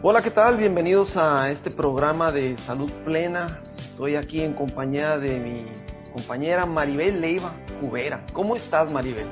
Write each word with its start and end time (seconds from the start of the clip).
Hola, 0.00 0.22
¿qué 0.22 0.30
tal? 0.30 0.56
Bienvenidos 0.56 1.16
a 1.16 1.50
este 1.50 1.72
programa 1.72 2.30
de 2.30 2.56
Salud 2.56 2.88
Plena. 3.04 3.60
Estoy 3.76 4.14
aquí 4.14 4.42
en 4.42 4.54
compañía 4.54 5.18
de 5.18 5.40
mi 5.40 5.66
compañera 6.12 6.66
Maribel 6.66 7.20
Leiva 7.20 7.52
Cubera. 7.80 8.24
¿Cómo 8.32 8.54
estás, 8.54 8.92
Maribel? 8.92 9.26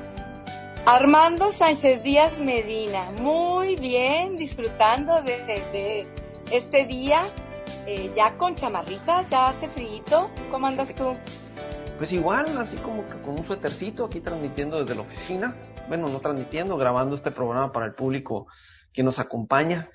Armando 0.85 1.53
Sánchez 1.53 2.03
Díaz 2.03 2.41
Medina, 2.41 3.11
muy 3.21 3.77
bien, 3.77 4.35
disfrutando 4.35 5.21
de, 5.21 6.05
este 6.51 6.83
día, 6.83 7.21
eh, 7.85 8.11
ya 8.13 8.37
con 8.37 8.55
chamarritas, 8.55 9.27
ya 9.27 9.47
hace 9.47 9.69
frío. 9.69 10.29
¿Cómo 10.51 10.67
andas 10.67 10.93
tú? 10.93 11.13
Pues 11.97 12.11
igual, 12.11 12.45
así 12.57 12.75
como 12.75 13.07
que 13.07 13.17
con 13.21 13.39
un 13.39 13.45
suétercito 13.45 14.03
aquí 14.03 14.19
transmitiendo 14.19 14.83
desde 14.83 14.95
la 14.95 15.03
oficina. 15.03 15.55
Bueno, 15.87 16.09
no 16.09 16.19
transmitiendo, 16.19 16.75
grabando 16.75 17.15
este 17.15 17.31
programa 17.31 17.71
para 17.71 17.85
el 17.85 17.93
público 17.93 18.47
que 18.91 19.01
nos 19.01 19.17
acompaña. 19.17 19.89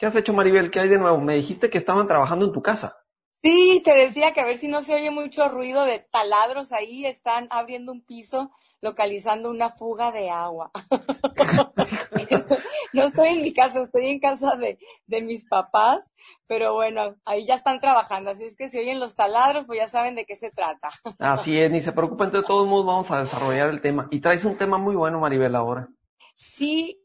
¿Qué 0.00 0.06
has 0.06 0.16
hecho, 0.16 0.32
Maribel? 0.32 0.70
¿Qué 0.70 0.80
hay 0.80 0.88
de 0.88 0.96
nuevo? 0.96 1.20
Me 1.20 1.34
dijiste 1.34 1.68
que 1.68 1.76
estaban 1.76 2.08
trabajando 2.08 2.46
en 2.46 2.52
tu 2.52 2.62
casa. 2.62 2.96
Sí, 3.42 3.82
te 3.84 3.94
decía 3.94 4.32
que 4.32 4.40
a 4.40 4.46
ver 4.46 4.56
si 4.56 4.66
no 4.66 4.80
se 4.80 4.94
oye 4.94 5.10
mucho 5.10 5.46
ruido 5.50 5.84
de 5.84 5.98
taladros 5.98 6.72
ahí. 6.72 7.04
Están 7.04 7.48
abriendo 7.50 7.92
un 7.92 8.00
piso, 8.00 8.50
localizando 8.80 9.50
una 9.50 9.68
fuga 9.68 10.10
de 10.10 10.30
agua. 10.30 10.70
no 12.94 13.04
estoy 13.04 13.28
en 13.28 13.42
mi 13.42 13.52
casa, 13.52 13.82
estoy 13.82 14.06
en 14.06 14.20
casa 14.20 14.56
de, 14.56 14.78
de 15.04 15.20
mis 15.20 15.46
papás, 15.46 16.08
pero 16.46 16.72
bueno, 16.72 17.16
ahí 17.26 17.44
ya 17.44 17.56
están 17.56 17.78
trabajando. 17.78 18.30
Así 18.30 18.44
es 18.44 18.56
que 18.56 18.70
si 18.70 18.78
oyen 18.78 19.00
los 19.00 19.14
taladros, 19.14 19.66
pues 19.66 19.80
ya 19.80 19.88
saben 19.88 20.14
de 20.14 20.24
qué 20.24 20.34
se 20.34 20.50
trata. 20.50 20.92
Así 21.18 21.60
es, 21.60 21.70
ni 21.70 21.82
se 21.82 21.92
preocupen, 21.92 22.32
de 22.32 22.42
todos 22.42 22.66
modos 22.66 22.86
vamos 22.86 23.10
a 23.10 23.22
desarrollar 23.22 23.68
el 23.68 23.82
tema. 23.82 24.08
Y 24.10 24.22
traes 24.22 24.46
un 24.46 24.56
tema 24.56 24.78
muy 24.78 24.96
bueno, 24.96 25.20
Maribel, 25.20 25.54
ahora. 25.54 25.90
Sí, 26.36 26.99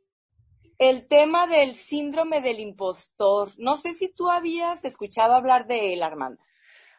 el 0.77 1.07
tema 1.07 1.47
del 1.47 1.75
síndrome 1.75 2.41
del 2.41 2.59
impostor. 2.59 3.49
No 3.57 3.75
sé 3.75 3.93
si 3.93 4.13
tú 4.13 4.29
habías 4.29 4.83
escuchado 4.85 5.33
hablar 5.33 5.67
de 5.67 5.93
él, 5.93 6.03
Armando. 6.03 6.41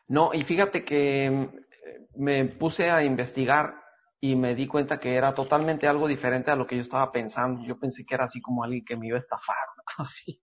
No, 0.09 0.33
y 0.33 0.43
fíjate 0.43 0.85
que 0.85 1.31
mm, 1.31 2.23
me 2.23 2.45
puse 2.45 2.91
a 2.91 3.03
investigar 3.03 3.83
y 4.21 4.37
me 4.37 4.55
di 4.55 4.67
cuenta 4.67 4.99
que 4.99 5.15
era 5.15 5.35
totalmente 5.35 5.87
algo 5.87 6.09
diferente 6.09 6.51
a 6.51 6.57
lo 6.57 6.67
que 6.67 6.77
yo 6.77 6.83
estaba 6.83 7.13
pensando. 7.13 7.65
Yo 7.65 7.79
pensé 7.79 8.05
que 8.05 8.15
era 8.15 8.25
así 8.25 8.41
como 8.41 8.65
alguien 8.65 8.85
que 8.85 8.97
me 8.97 9.09
iba 9.09 9.17
a 9.17 9.21
estafar, 9.21 9.57
así. 9.99 10.43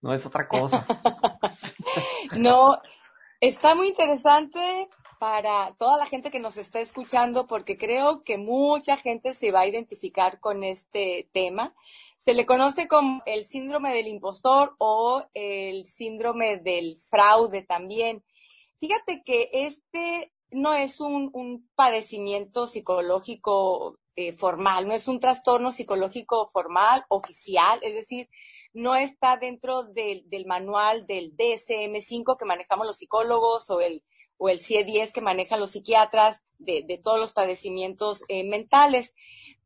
No 0.00 0.12
es 0.12 0.24
otra 0.26 0.46
cosa. 0.48 0.86
no, 2.36 2.78
está 3.40 3.74
muy 3.74 3.88
interesante 3.88 4.88
para 5.18 5.74
toda 5.78 5.98
la 5.98 6.06
gente 6.06 6.30
que 6.30 6.40
nos 6.40 6.56
está 6.56 6.80
escuchando, 6.80 7.46
porque 7.46 7.76
creo 7.76 8.22
que 8.24 8.38
mucha 8.38 8.96
gente 8.96 9.34
se 9.34 9.52
va 9.52 9.60
a 9.60 9.66
identificar 9.66 10.40
con 10.40 10.64
este 10.64 11.28
tema. 11.32 11.74
Se 12.18 12.34
le 12.34 12.46
conoce 12.46 12.88
como 12.88 13.22
el 13.26 13.44
síndrome 13.44 13.92
del 13.94 14.08
impostor 14.08 14.74
o 14.78 15.24
el 15.34 15.86
síndrome 15.86 16.56
del 16.56 16.98
fraude 16.98 17.62
también. 17.62 18.24
Fíjate 18.78 19.22
que 19.24 19.50
este 19.52 20.32
no 20.50 20.74
es 20.74 21.00
un, 21.00 21.68
padecimiento 21.74 22.66
psicológico 22.66 23.98
eh, 24.16 24.32
formal, 24.32 24.86
no 24.86 24.94
es 24.94 25.08
un 25.08 25.18
trastorno 25.18 25.72
psicológico 25.72 26.50
formal, 26.52 27.04
oficial, 27.08 27.80
es 27.82 27.94
decir, 27.94 28.28
no 28.72 28.94
está 28.94 29.36
dentro 29.36 29.82
del, 29.82 30.28
del 30.28 30.46
manual 30.46 31.06
del 31.06 31.36
DSM5 31.36 32.36
que 32.38 32.44
manejamos 32.44 32.86
los 32.86 32.96
psicólogos 32.96 33.68
o 33.70 33.80
el 33.80 34.04
o 34.36 34.48
el 34.48 34.58
CIE-10 34.58 35.12
que 35.12 35.20
manejan 35.20 35.60
los 35.60 35.72
psiquiatras 35.72 36.42
de, 36.58 37.00
todos 37.02 37.20
los 37.20 37.32
padecimientos 37.32 38.22
eh, 38.28 38.44
mentales. 38.44 39.14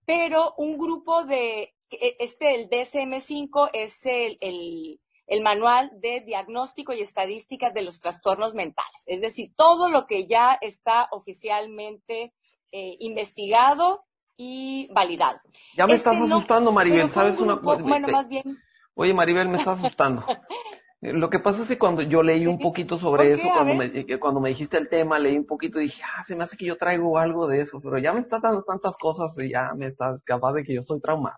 Pero 0.04 0.54
un 0.56 0.78
grupo 0.78 1.24
de, 1.24 1.74
e, 1.90 2.16
este, 2.18 2.54
el 2.54 2.68
DSM-5 2.70 3.70
es 3.72 4.06
el, 4.06 4.38
el, 4.40 5.42
manual 5.42 5.90
de 6.00 6.20
diagnóstico 6.20 6.92
y 6.92 7.00
estadísticas 7.00 7.74
de 7.74 7.82
los 7.82 8.00
trastornos 8.00 8.54
mentales. 8.54 9.02
Es 9.06 9.20
decir, 9.20 9.52
todo 9.56 9.88
lo 9.88 10.06
que 10.06 10.26
ya 10.26 10.58
está 10.60 11.08
oficialmente 11.12 12.34
eh, 12.72 12.96
investigado 13.00 14.04
y 14.36 14.88
validado. 14.92 15.40
Ya 15.76 15.86
me 15.86 15.94
estás 15.94 16.14
este 16.14 16.26
asustando, 16.26 16.72
Maribel, 16.72 17.10
¿sabes 17.10 17.38
una 17.38 17.60
cosa? 17.60 17.82
Bueno, 17.82 18.08
más 18.08 18.28
bien. 18.28 18.58
Oye, 18.94 19.12
Maribel, 19.12 19.48
me 19.48 19.58
estás 19.58 19.78
asustando. 19.78 20.24
Eh, 21.00 21.12
lo 21.12 21.30
que 21.30 21.38
pasa 21.38 21.62
es 21.62 21.68
que 21.68 21.78
cuando 21.78 22.02
yo 22.02 22.22
leí 22.22 22.46
un 22.46 22.58
poquito 22.58 22.98
sobre 22.98 23.32
eso, 23.32 23.48
cuando 23.54 23.74
me, 23.74 23.86
eh, 23.86 24.18
cuando 24.18 24.40
me 24.40 24.50
dijiste 24.50 24.78
el 24.78 24.88
tema, 24.88 25.18
leí 25.18 25.36
un 25.36 25.46
poquito 25.46 25.80
y 25.80 25.84
dije, 25.84 26.02
ah, 26.16 26.24
se 26.24 26.34
me 26.34 26.44
hace 26.44 26.56
que 26.56 26.66
yo 26.66 26.76
traigo 26.76 27.18
algo 27.18 27.46
de 27.46 27.60
eso, 27.60 27.80
pero 27.80 27.98
ya 27.98 28.12
me 28.12 28.20
estás 28.20 28.42
dando 28.42 28.62
tantas 28.62 28.96
cosas 28.96 29.36
y 29.38 29.50
ya 29.50 29.72
me 29.76 29.86
estás 29.86 30.22
capaz 30.22 30.52
de 30.52 30.64
que 30.64 30.74
yo 30.74 30.80
estoy 30.80 31.00
traumado. 31.00 31.36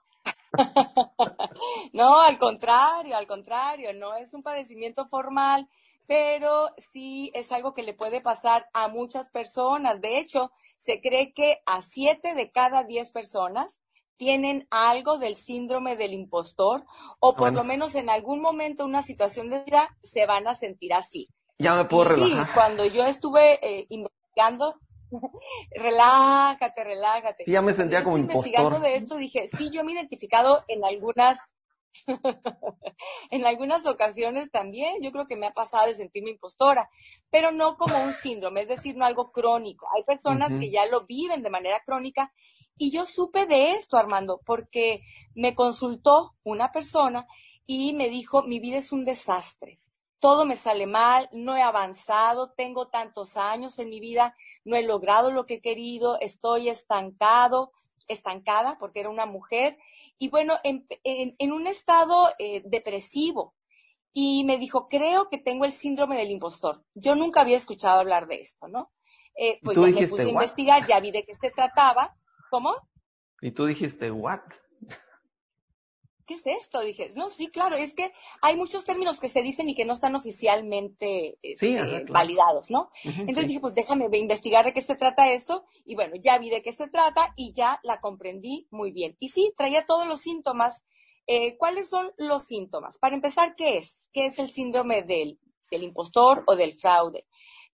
no, 1.93 2.21
al 2.21 2.39
contrario, 2.39 3.17
al 3.17 3.27
contrario, 3.27 3.93
no 3.95 4.17
es 4.17 4.35
un 4.35 4.43
padecimiento 4.43 5.07
formal, 5.07 5.69
pero 6.07 6.71
sí 6.79 7.31
es 7.35 7.53
algo 7.53 7.73
que 7.73 7.85
le 7.85 7.95
puede 7.95 8.21
pasar 8.21 8.69
a 8.73 8.89
muchas 8.89 9.29
personas. 9.31 10.01
De 10.01 10.19
hecho, 10.19 10.51
se 10.77 11.01
cree 11.01 11.33
que 11.33 11.63
a 11.67 11.83
siete 11.83 12.35
de 12.35 12.51
cada 12.51 12.83
diez 12.83 13.13
personas 13.13 13.81
tienen 14.21 14.69
algo 14.71 15.17
del 15.17 15.35
síndrome 15.35 15.97
del 15.97 16.13
impostor 16.13 16.85
o 17.21 17.35
por 17.35 17.55
lo 17.55 17.65
menos 17.65 17.95
en 17.95 18.11
algún 18.11 18.43
momento, 18.43 18.85
una 18.85 19.03
situación 19.03 19.49
de 19.49 19.65
vida, 19.65 19.97
se 20.03 20.27
van 20.27 20.47
a 20.47 20.55
sentir 20.55 20.93
así. 20.93 21.31
Ya 21.59 21.75
me 21.75 21.87
puedo 21.87 22.05
relajar. 22.05 22.47
Sí, 22.47 22.53
cuando 22.53 22.85
yo 22.85 23.07
estuve 23.07 23.59
eh, 23.67 23.87
investigando, 23.89 24.79
relájate, 25.75 26.85
relájate. 26.85 27.45
Sí, 27.47 27.51
ya 27.51 27.63
me 27.63 27.73
sentía 27.73 28.03
como 28.03 28.19
impostor. 28.19 28.47
Investigando 28.47 28.81
de 28.81 28.95
esto 28.95 29.17
dije, 29.17 29.49
sí, 29.49 29.71
yo 29.71 29.85
me 29.85 29.93
he 29.93 29.95
identificado 29.95 30.65
en 30.69 30.85
algunas 30.85 31.39
en 33.31 33.45
algunas 33.45 33.87
ocasiones 33.87 34.51
también, 34.51 35.03
yo 35.03 35.13
creo 35.13 35.27
que 35.27 35.37
me 35.37 35.47
ha 35.47 35.53
pasado 35.53 35.87
de 35.87 35.95
sentirme 35.95 36.31
impostora, 36.31 36.89
pero 37.31 37.53
no 37.53 37.77
como 37.77 38.03
un 38.03 38.13
síndrome, 38.13 38.63
es 38.63 38.69
decir, 38.69 38.97
no 38.97 39.05
algo 39.05 39.33
crónico. 39.33 39.87
Hay 39.97 40.05
personas 40.05 40.53
que 40.53 40.71
ya 40.71 40.87
lo 40.87 41.07
viven 41.07 41.43
de 41.43 41.51
manera 41.51 41.83
crónica 41.85 42.33
y 42.77 42.91
yo 42.91 43.05
supe 43.05 43.47
de 43.47 43.73
esto, 43.73 43.97
Armando, 43.99 44.41
porque 44.45 45.03
me 45.35 45.55
consultó 45.55 46.35
una 46.45 46.73
persona 46.73 47.27
y 47.67 47.93
me 47.95 48.09
dijo, 48.09 48.43
mi 48.43 48.59
vida 48.59 48.79
es 48.79 48.93
un 48.93 49.05
desastre. 49.05 49.81
Todo 50.19 50.45
me 50.45 50.57
sale 50.57 50.87
mal, 50.87 51.29
no 51.33 51.57
he 51.57 51.63
avanzado, 51.63 52.53
tengo 52.53 52.89
tantos 52.89 53.37
años 53.37 53.79
en 53.79 53.89
mi 53.89 54.01
vida, 54.01 54.35
no 54.65 54.77
he 54.77 54.83
logrado 54.83 55.31
lo 55.31 55.47
que 55.47 55.55
he 55.55 55.61
querido, 55.61 56.19
estoy 56.21 56.69
estancado, 56.69 57.73
estancada 58.09 58.79
porque 58.79 59.01
era 59.01 59.11
una 59.11 59.27
mujer 59.27 59.79
y 60.19 60.29
bueno, 60.29 60.59
en, 60.65 61.53
un 61.53 61.67
estado 61.67 62.29
eh, 62.39 62.63
depresivo. 62.65 63.55
Y 64.13 64.45
me 64.45 64.59
dijo, 64.59 64.89
creo 64.89 65.29
que 65.31 65.39
tengo 65.39 65.65
el 65.65 65.73
síndrome 65.73 66.17
del 66.17 66.31
impostor. 66.31 66.85
Yo 66.95 67.15
nunca 67.15 67.43
había 67.43 67.57
escuchado 67.57 68.01
hablar 68.01 68.27
de 68.27 68.41
esto, 68.41 68.67
¿no? 68.67 68.91
Eh, 69.37 69.61
pues 69.63 69.77
ya 69.77 69.87
me 69.87 70.09
puse 70.09 70.25
a 70.25 70.29
investigar, 70.29 70.87
ya 70.87 71.01
vi 71.01 71.13
de 71.13 71.25
qué 71.25 71.33
se 71.33 71.51
trataba. 71.51 72.17
¿Cómo? 72.51 72.75
Y 73.41 73.53
tú 73.53 73.67
dijiste, 73.67 74.11
¿what? 74.11 74.41
¿Qué 76.31 76.35
es 76.35 76.47
esto? 76.47 76.79
Dije, 76.81 77.11
no, 77.17 77.29
sí, 77.29 77.49
claro, 77.49 77.75
es 77.75 77.93
que 77.93 78.13
hay 78.41 78.55
muchos 78.55 78.85
términos 78.85 79.19
que 79.19 79.29
se 79.29 79.43
dicen 79.43 79.69
y 79.69 79.75
que 79.75 79.85
no 79.85 79.95
están 79.95 80.15
oficialmente 80.15 81.39
este, 81.43 82.05
validados, 82.09 82.71
¿no? 82.71 82.87
Entonces 83.03 83.49
dije, 83.49 83.59
pues 83.59 83.75
déjame 83.75 84.09
investigar 84.17 84.65
de 84.65 84.73
qué 84.73 84.81
se 84.81 84.95
trata 84.95 85.33
esto 85.33 85.65
y 85.85 85.97
bueno, 85.97 86.15
ya 86.23 86.39
vi 86.39 86.49
de 86.49 86.63
qué 86.63 86.71
se 86.71 86.87
trata 86.87 87.35
y 87.35 87.53
ya 87.53 87.81
la 87.83 88.01
comprendí 88.01 88.69
muy 88.71 88.93
bien. 88.93 89.17
Y 89.19 89.31
sí, 89.31 89.53
traía 89.57 89.85
todos 89.87 90.07
los 90.07 90.21
síntomas. 90.21 90.85
Eh, 91.27 91.57
¿Cuáles 91.57 91.89
son 91.89 92.13
los 92.17 92.45
síntomas? 92.45 92.99
Para 92.99 93.17
empezar, 93.17 93.57
¿qué 93.57 93.79
es? 93.79 94.09
¿Qué 94.13 94.27
es 94.27 94.39
el 94.39 94.53
síndrome 94.53 95.03
del, 95.03 95.41
del 95.69 95.83
impostor 95.83 96.45
o 96.47 96.55
del 96.55 96.75
fraude? 96.75 97.27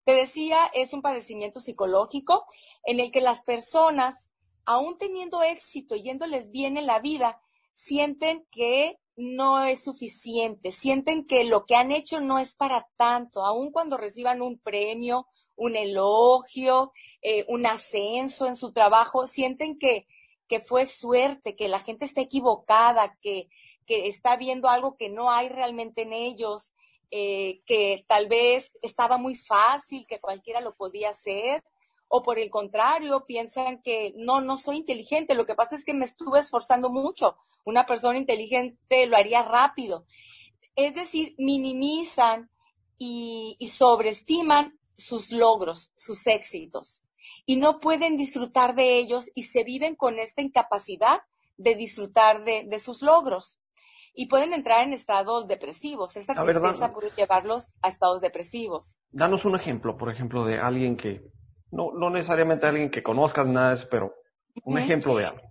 Te 0.03 0.15
decía, 0.15 0.57
es 0.73 0.93
un 0.93 1.03
padecimiento 1.03 1.59
psicológico 1.59 2.45
en 2.85 2.99
el 2.99 3.11
que 3.11 3.21
las 3.21 3.43
personas, 3.43 4.31
aún 4.65 4.97
teniendo 4.97 5.43
éxito 5.43 5.95
y 5.95 6.01
yéndoles 6.01 6.49
bien 6.49 6.77
en 6.77 6.87
la 6.87 6.99
vida, 6.99 7.39
sienten 7.77 8.43
que 8.49 8.97
no 9.15 9.63
es 9.63 9.83
suficiente, 9.83 10.71
sienten 10.71 11.27
que 11.27 11.43
lo 11.43 11.67
que 11.67 11.75
han 11.75 11.91
hecho 11.91 12.19
no 12.19 12.39
es 12.39 12.55
para 12.55 12.89
tanto, 12.97 13.45
aun 13.45 13.71
cuando 13.71 13.97
reciban 13.97 14.41
un 14.41 14.57
premio, 14.57 15.27
un 15.55 15.75
elogio, 15.75 16.91
eh, 17.21 17.45
un 17.47 17.67
ascenso 17.67 18.47
en 18.47 18.55
su 18.55 18.71
trabajo, 18.71 19.27
sienten 19.27 19.77
que, 19.77 20.07
que 20.47 20.59
fue 20.59 20.87
suerte, 20.87 21.55
que 21.55 21.67
la 21.67 21.79
gente 21.79 22.05
está 22.05 22.21
equivocada, 22.21 23.15
que, 23.21 23.47
que 23.85 24.07
está 24.07 24.37
viendo 24.37 24.69
algo 24.69 24.97
que 24.97 25.09
no 25.09 25.29
hay 25.29 25.47
realmente 25.47 26.01
en 26.01 26.13
ellos, 26.13 26.73
eh, 27.11 27.61
que 27.67 28.05
tal 28.07 28.27
vez 28.27 28.71
estaba 28.81 29.19
muy 29.19 29.35
fácil, 29.35 30.07
que 30.07 30.19
cualquiera 30.19 30.61
lo 30.61 30.75
podía 30.75 31.11
hacer, 31.11 31.63
o 32.09 32.23
por 32.23 32.39
el 32.39 32.49
contrario, 32.49 33.25
piensan 33.25 33.81
que 33.81 34.13
no, 34.15 34.41
no 34.41 34.57
soy 34.57 34.77
inteligente, 34.77 35.35
lo 35.35 35.45
que 35.45 35.55
pasa 35.55 35.75
es 35.75 35.83
que 35.83 35.93
me 35.93 36.05
estuve 36.05 36.39
esforzando 36.39 36.89
mucho, 36.89 37.37
una 37.65 37.85
persona 37.85 38.17
inteligente 38.17 39.07
lo 39.07 39.17
haría 39.17 39.43
rápido. 39.43 40.05
Es 40.75 40.95
decir, 40.95 41.35
minimizan 41.37 42.49
y, 42.97 43.57
sobreestiman 43.71 44.79
sus 44.95 45.31
logros, 45.31 45.91
sus 45.95 46.25
éxitos, 46.27 47.03
y 47.45 47.57
no 47.57 47.79
pueden 47.79 48.15
disfrutar 48.15 48.73
de 48.73 48.97
ellos 48.97 49.29
y 49.35 49.43
se 49.43 49.63
viven 49.63 49.95
con 49.95 50.17
esta 50.17 50.41
incapacidad 50.41 51.19
de 51.57 51.75
disfrutar 51.75 52.43
de, 52.43 52.79
sus 52.79 53.01
logros. 53.01 53.59
y 54.19 54.25
pueden 54.27 54.53
entrar 54.53 54.83
en 54.83 54.93
estados 54.93 55.47
depresivos. 55.47 56.17
Esta 56.17 56.33
tristeza 56.33 56.91
puede 56.91 57.11
llevarlos 57.15 57.75
a 57.83 57.89
estados 57.89 58.19
depresivos. 58.19 58.97
Danos 59.11 59.45
un 59.45 59.55
ejemplo, 59.55 59.95
por 59.95 60.11
ejemplo, 60.11 60.43
de 60.43 60.57
alguien 60.57 60.97
que, 60.97 61.21
no, 61.71 61.91
no 61.91 62.09
necesariamente 62.09 62.65
alguien 62.65 62.89
que 62.89 63.03
conozcas 63.03 63.47
nada, 63.47 63.75
de 63.75 63.85
pero 63.85 64.13
un 64.63 64.77
ejemplo 64.77 65.15
de 65.15 65.25
algo. 65.25 65.41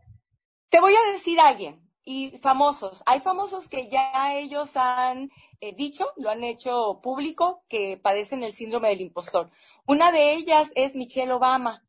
Te 0.68 0.80
voy 0.80 0.94
a 0.94 1.12
decir 1.12 1.38
a 1.40 1.48
alguien, 1.48 1.86
y 2.04 2.38
famosos. 2.40 3.02
Hay 3.06 3.20
famosos 3.20 3.68
que 3.68 3.88
ya 3.88 4.34
ellos 4.34 4.76
han 4.76 5.30
eh, 5.60 5.74
dicho, 5.74 6.12
lo 6.16 6.30
han 6.30 6.44
hecho 6.44 7.00
público, 7.02 7.64
que 7.68 7.98
padecen 8.02 8.42
el 8.42 8.52
síndrome 8.52 8.88
del 8.88 9.00
impostor. 9.00 9.50
Una 9.86 10.12
de 10.12 10.34
ellas 10.34 10.70
es 10.74 10.94
Michelle 10.94 11.32
Obama, 11.32 11.84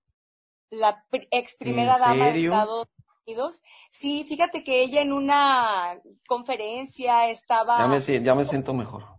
la 0.70 1.06
ex 1.32 1.56
primera 1.56 1.98
dama 1.98 2.32
de 2.32 2.46
Estados 2.46 2.88
Sí, 3.90 4.24
fíjate 4.24 4.64
que 4.64 4.82
ella 4.84 5.02
en 5.02 5.12
una 5.12 5.98
conferencia 6.28 7.30
estaba... 7.30 7.78
Ya 7.78 7.88
me, 7.88 8.24
ya 8.24 8.36
me 8.36 8.46
siento 8.46 8.74
mejor. 8.74 9.17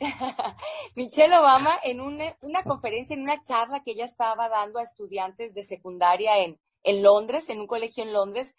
Michelle 0.94 1.36
Obama 1.36 1.78
en 1.82 2.00
una, 2.00 2.62
conferencia, 2.64 3.14
en 3.14 3.22
una 3.22 3.42
charla 3.42 3.82
que 3.82 3.92
ella 3.92 4.04
estaba 4.04 4.48
dando 4.48 4.78
a 4.78 4.82
estudiantes 4.82 5.54
de 5.54 5.62
secundaria 5.62 6.38
en, 6.38 6.58
en 6.82 7.02
Londres, 7.02 7.48
en 7.48 7.60
un 7.60 7.66
colegio 7.66 8.04
en 8.04 8.12
Londres, 8.12 8.54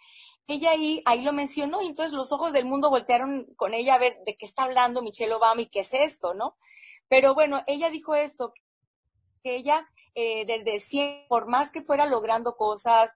ella 0.48 0.72
ahí, 0.72 1.02
ahí 1.06 1.22
lo 1.22 1.32
mencionó 1.32 1.82
y 1.82 1.88
entonces 1.88 2.14
los 2.14 2.32
ojos 2.32 2.54
del 2.54 2.66
mundo 2.66 2.90
voltearon 2.90 3.46
con 3.56 3.74
ella 3.74 3.96
a 3.96 4.00
ver 4.00 4.18
de 4.26 4.36
qué 4.36 4.46
está 4.46 4.64
hablando 4.64 5.02
Michelle 5.02 5.34
Obama 5.34 5.62
y 5.62 5.68
qué 5.68 5.82
es 5.82 5.94
esto, 5.94 6.34
¿no? 6.34 6.58
Pero 7.08 7.34
bueno, 7.36 7.64
ella 7.68 7.90
dijo 7.90 8.16
esto, 8.16 8.54
que 9.44 9.56
ella 9.56 9.88
eh, 10.16 10.46
desde 10.46 10.80
siempre, 10.80 11.26
por 11.30 11.48
más 11.48 11.72
que 11.72 11.82
fuera 11.82 12.06
logrando 12.06 12.56
cosas, 12.56 13.16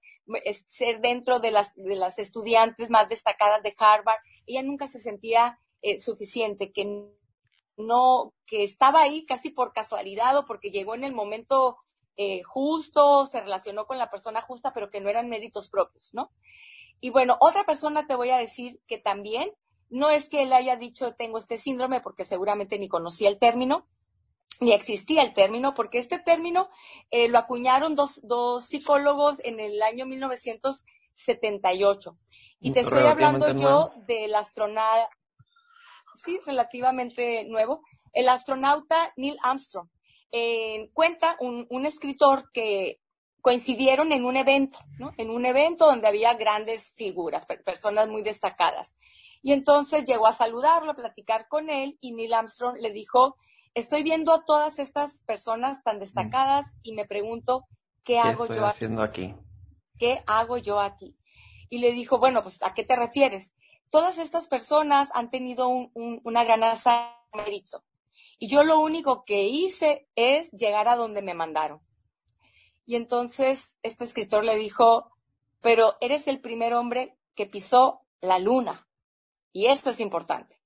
ser 0.67 1.01
dentro 1.01 1.39
de 1.39 1.51
las, 1.51 1.75
de 1.75 1.95
las 1.95 2.19
estudiantes 2.19 2.89
más 2.89 3.09
destacadas 3.09 3.61
de 3.63 3.75
Harvard, 3.77 4.19
ella 4.45 4.61
nunca 4.63 4.87
se 4.87 4.99
sentía 4.99 5.59
eh, 5.81 5.97
suficiente, 5.97 6.71
que 6.71 7.09
no, 7.77 8.33
que 8.45 8.63
estaba 8.63 9.01
ahí 9.01 9.25
casi 9.25 9.49
por 9.49 9.73
casualidad 9.73 10.37
o 10.37 10.45
porque 10.45 10.69
llegó 10.69 10.95
en 10.95 11.03
el 11.03 11.13
momento 11.13 11.77
eh, 12.15 12.43
justo, 12.43 13.25
se 13.25 13.41
relacionó 13.41 13.87
con 13.87 13.97
la 13.97 14.09
persona 14.09 14.41
justa, 14.41 14.71
pero 14.73 14.91
que 14.91 15.01
no 15.01 15.09
eran 15.09 15.29
méritos 15.29 15.69
propios, 15.69 16.13
¿no? 16.13 16.31
Y 16.99 17.09
bueno, 17.09 17.37
otra 17.39 17.63
persona 17.63 18.05
te 18.07 18.15
voy 18.15 18.29
a 18.29 18.37
decir 18.37 18.79
que 18.87 18.97
también, 18.97 19.51
no 19.89 20.09
es 20.09 20.29
que 20.29 20.43
él 20.43 20.53
haya 20.53 20.75
dicho 20.75 21.15
tengo 21.15 21.37
este 21.37 21.57
síndrome, 21.57 22.01
porque 22.01 22.25
seguramente 22.25 22.79
ni 22.79 22.87
conocía 22.87 23.29
el 23.29 23.37
término, 23.37 23.87
ni 24.59 24.73
existía 24.73 25.23
el 25.23 25.33
término, 25.33 25.73
porque 25.73 25.97
este 25.97 26.19
término 26.19 26.69
eh, 27.09 27.29
lo 27.29 27.39
acuñaron 27.39 27.95
dos, 27.95 28.21
dos 28.23 28.65
psicólogos 28.65 29.39
en 29.43 29.59
el 29.59 29.81
año 29.81 30.05
1978. 30.05 32.17
Y 32.61 32.71
te 32.71 32.81
estoy 32.81 33.03
hablando 33.03 33.51
yo 33.51 33.91
del 34.07 34.35
astronauta, 34.35 35.09
sí, 36.15 36.39
relativamente 36.45 37.45
nuevo, 37.45 37.83
el 38.13 38.29
astronauta 38.29 39.13
Neil 39.17 39.37
Armstrong. 39.43 39.89
Eh, 40.31 40.89
cuenta 40.93 41.37
un, 41.39 41.67
un, 41.69 41.85
escritor 41.85 42.49
que 42.51 42.99
coincidieron 43.41 44.11
en 44.11 44.25
un 44.25 44.35
evento, 44.35 44.79
¿no? 44.97 45.13
En 45.17 45.29
un 45.29 45.45
evento 45.45 45.85
donde 45.85 46.07
había 46.07 46.33
grandes 46.33 46.91
figuras, 46.91 47.45
personas 47.45 48.07
muy 48.07 48.23
destacadas. 48.23 48.93
Y 49.43 49.51
entonces 49.51 50.05
llegó 50.05 50.25
a 50.25 50.33
saludarlo, 50.33 50.91
a 50.91 50.95
platicar 50.95 51.47
con 51.47 51.69
él 51.69 51.97
y 52.01 52.13
Neil 52.13 52.33
Armstrong 52.33 52.77
le 52.79 52.91
dijo 52.91 53.35
estoy 53.73 54.03
viendo 54.03 54.33
a 54.33 54.45
todas 54.45 54.79
estas 54.79 55.21
personas 55.23 55.83
tan 55.83 55.99
destacadas 55.99 56.75
y 56.83 56.93
me 56.93 57.05
pregunto, 57.05 57.65
¿qué, 58.03 58.19
hago 58.19 58.47
yo 58.47 58.65
haciendo 58.65 59.01
aquí? 59.01 59.35
¿Qué 59.97 60.23
hago 60.27 60.57
yo 60.57 60.79
aquí? 60.79 61.17
Y 61.69 61.79
le 61.79 61.91
dijo, 61.91 62.19
bueno, 62.19 62.43
pues 62.43 62.61
¿a 62.61 62.73
qué 62.73 62.83
te 62.83 62.95
refieres? 62.95 63.53
Todas 63.93 64.17
estas 64.17 64.47
personas 64.47 65.09
han 65.13 65.29
tenido 65.29 65.69
una 65.69 66.43
gran 66.43 66.61
mérito. 67.31 67.83
Y 68.39 68.47
yo 68.49 68.63
lo 68.63 68.79
único 68.79 69.23
que 69.23 69.43
hice 69.43 70.09
es 70.15 70.49
llegar 70.49 70.87
a 70.87 70.95
donde 70.95 71.21
me 71.21 71.35
mandaron. 71.35 71.79
Y 72.87 72.95
entonces 72.95 73.77
este 73.83 74.03
escritor 74.03 74.45
le 74.45 74.55
dijo, 74.55 75.15
pero 75.61 75.95
eres 76.01 76.25
el 76.27 76.41
primer 76.41 76.73
hombre 76.73 77.15
que 77.35 77.45
pisó 77.45 78.01
la 78.19 78.39
luna. 78.39 78.89
Y 79.51 79.67
esto 79.67 79.91
es 79.91 79.99
importante, 79.99 80.59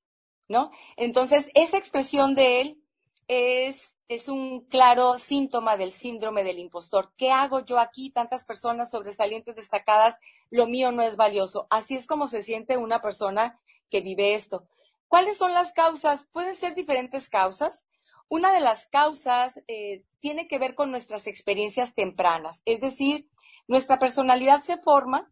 ¿no? 0.48 0.72
Entonces, 0.96 1.52
esa 1.54 1.78
expresión 1.78 2.34
de 2.34 2.62
él 2.62 2.82
es, 3.28 3.97
es 4.08 4.30
un 4.30 4.62
claro 4.66 5.18
síntoma 5.18 5.76
del 5.76 5.92
síndrome 5.92 6.44
del 6.44 6.60
impostor. 6.60 7.14
¿Qué 7.18 7.32
hago 7.32 7.66
yo 7.66 7.80
aquí? 7.80 8.10
Tantas 8.10 8.46
personas 8.46 8.90
sobresalientes 8.90 9.56
destacadas, 9.56 10.18
lo 10.50 10.66
mío 10.68 10.92
no 10.92 11.02
es 11.02 11.18
valioso. 11.18 11.68
Así 11.70 11.96
es 11.96 12.08
como 12.08 12.28
se 12.28 12.42
siente 12.42 12.78
una 12.78 13.02
persona 13.02 13.60
que 13.90 14.02
vive 14.02 14.34
esto. 14.34 14.66
¿Cuáles 15.08 15.38
son 15.38 15.54
las 15.54 15.74
causas? 15.74 16.26
Pueden 16.32 16.56
ser 16.56 16.74
diferentes 16.74 17.30
causas. 17.30 17.86
Una 18.30 18.54
de 18.54 18.62
las 18.62 18.88
causas 18.88 19.62
eh, 19.68 20.04
tiene 20.20 20.48
que 20.48 20.60
ver 20.60 20.76
con 20.76 20.92
nuestras 20.92 21.28
experiencias 21.28 21.94
tempranas, 21.94 22.62
es 22.66 22.82
decir, 22.82 23.30
nuestra 23.68 24.00
personalidad 24.00 24.62
se 24.62 24.78
forma 24.78 25.32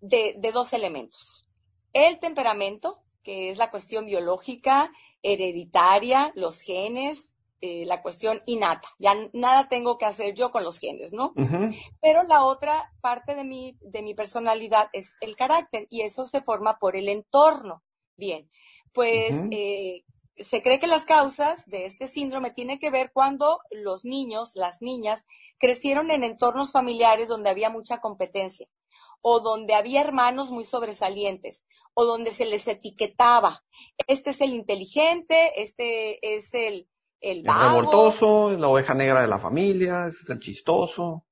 de, 0.00 0.34
de 0.38 0.52
dos 0.52 0.72
elementos. 0.72 1.48
El 1.92 2.20
temperamento, 2.20 3.02
que 3.24 3.50
es 3.50 3.58
la 3.58 3.70
cuestión 3.70 4.06
biológica, 4.06 4.92
hereditaria, 5.22 6.32
los 6.36 6.60
genes, 6.60 7.30
eh, 7.60 7.84
la 7.86 8.02
cuestión 8.02 8.42
innata. 8.46 8.88
Ya 8.98 9.14
nada 9.32 9.68
tengo 9.68 9.96
que 9.96 10.04
hacer 10.04 10.34
yo 10.34 10.50
con 10.50 10.62
los 10.62 10.78
genes, 10.78 11.12
¿no? 11.12 11.32
Pero 12.00 12.22
la 12.24 12.44
otra 12.44 12.92
parte 13.00 13.34
de 13.34 13.44
mi, 13.44 13.78
de 13.80 14.02
mi 14.02 14.14
personalidad 14.14 14.88
es 14.92 15.16
el 15.20 15.36
carácter 15.36 15.86
y 15.88 16.02
eso 16.02 16.26
se 16.26 16.42
forma 16.42 16.78
por 16.78 16.96
el 16.96 17.08
entorno. 17.08 17.82
Bien, 18.16 18.50
pues 18.92 19.34
eh, 19.50 20.04
se 20.36 20.62
cree 20.62 20.78
que 20.78 20.86
las 20.86 21.04
causas 21.04 21.64
de 21.66 21.86
este 21.86 22.06
síndrome 22.06 22.50
tienen 22.50 22.78
que 22.78 22.90
ver 22.90 23.10
cuando 23.12 23.60
los 23.70 24.04
niños, 24.04 24.52
las 24.54 24.82
niñas, 24.82 25.24
crecieron 25.58 26.10
en 26.10 26.24
entornos 26.24 26.72
familiares 26.72 27.28
donde 27.28 27.50
había 27.50 27.70
mucha 27.70 28.00
competencia 28.00 28.68
o 29.28 29.40
donde 29.40 29.74
había 29.74 30.02
hermanos 30.02 30.52
muy 30.52 30.62
sobresalientes, 30.62 31.64
o 31.94 32.04
donde 32.04 32.30
se 32.30 32.46
les 32.46 32.68
etiquetaba, 32.68 33.64
este 34.06 34.30
es 34.30 34.40
el 34.40 34.54
inteligente, 34.54 35.60
este 35.60 36.36
es 36.36 36.54
el, 36.54 36.88
el, 37.20 37.44
revoltoso, 37.44 38.56
la 38.56 38.68
oveja 38.68 38.94
negra 38.94 39.22
de 39.22 39.28
la 39.28 39.38
familia, 39.38 40.06
es 40.06 40.28
el 40.28 40.38
chistoso. 40.38 41.24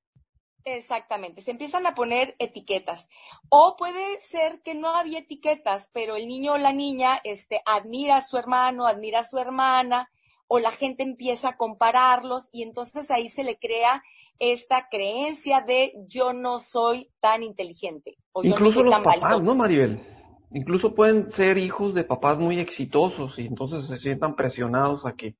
Exactamente, 0.63 1.41
se 1.41 1.51
empiezan 1.51 1.85
a 1.85 1.93
poner 1.93 2.35
etiquetas. 2.39 3.07
O 3.49 3.75
puede 3.77 4.19
ser 4.19 4.61
que 4.63 4.73
no 4.73 4.95
había 4.95 5.19
etiquetas, 5.19 5.89
pero 5.93 6.15
el 6.15 6.27
niño 6.27 6.53
o 6.53 6.57
la 6.57 6.73
niña 6.73 7.19
este, 7.23 7.61
admira 7.65 8.17
a 8.17 8.21
su 8.21 8.37
hermano, 8.37 8.87
admira 8.87 9.19
a 9.19 9.23
su 9.23 9.37
hermana, 9.37 10.09
o 10.47 10.59
la 10.59 10.71
gente 10.71 11.03
empieza 11.03 11.49
a 11.49 11.57
compararlos 11.57 12.49
y 12.51 12.63
entonces 12.63 13.11
ahí 13.11 13.29
se 13.29 13.43
le 13.43 13.57
crea 13.57 14.03
esta 14.39 14.87
creencia 14.89 15.61
de 15.61 15.93
yo 16.07 16.33
no 16.33 16.59
soy 16.59 17.11
tan 17.19 17.43
inteligente. 17.43 18.17
O 18.31 18.43
Incluso 18.43 18.83
los 18.83 18.93
papás, 18.93 19.41
¿no, 19.41 19.55
Maribel? 19.55 20.01
Incluso 20.51 20.95
pueden 20.95 21.29
ser 21.29 21.57
hijos 21.57 21.93
de 21.93 22.03
papás 22.03 22.37
muy 22.37 22.59
exitosos 22.59 23.39
y 23.39 23.45
entonces 23.45 23.87
se 23.87 23.97
sientan 23.97 24.35
presionados 24.35 25.05
a 25.05 25.15
que 25.15 25.35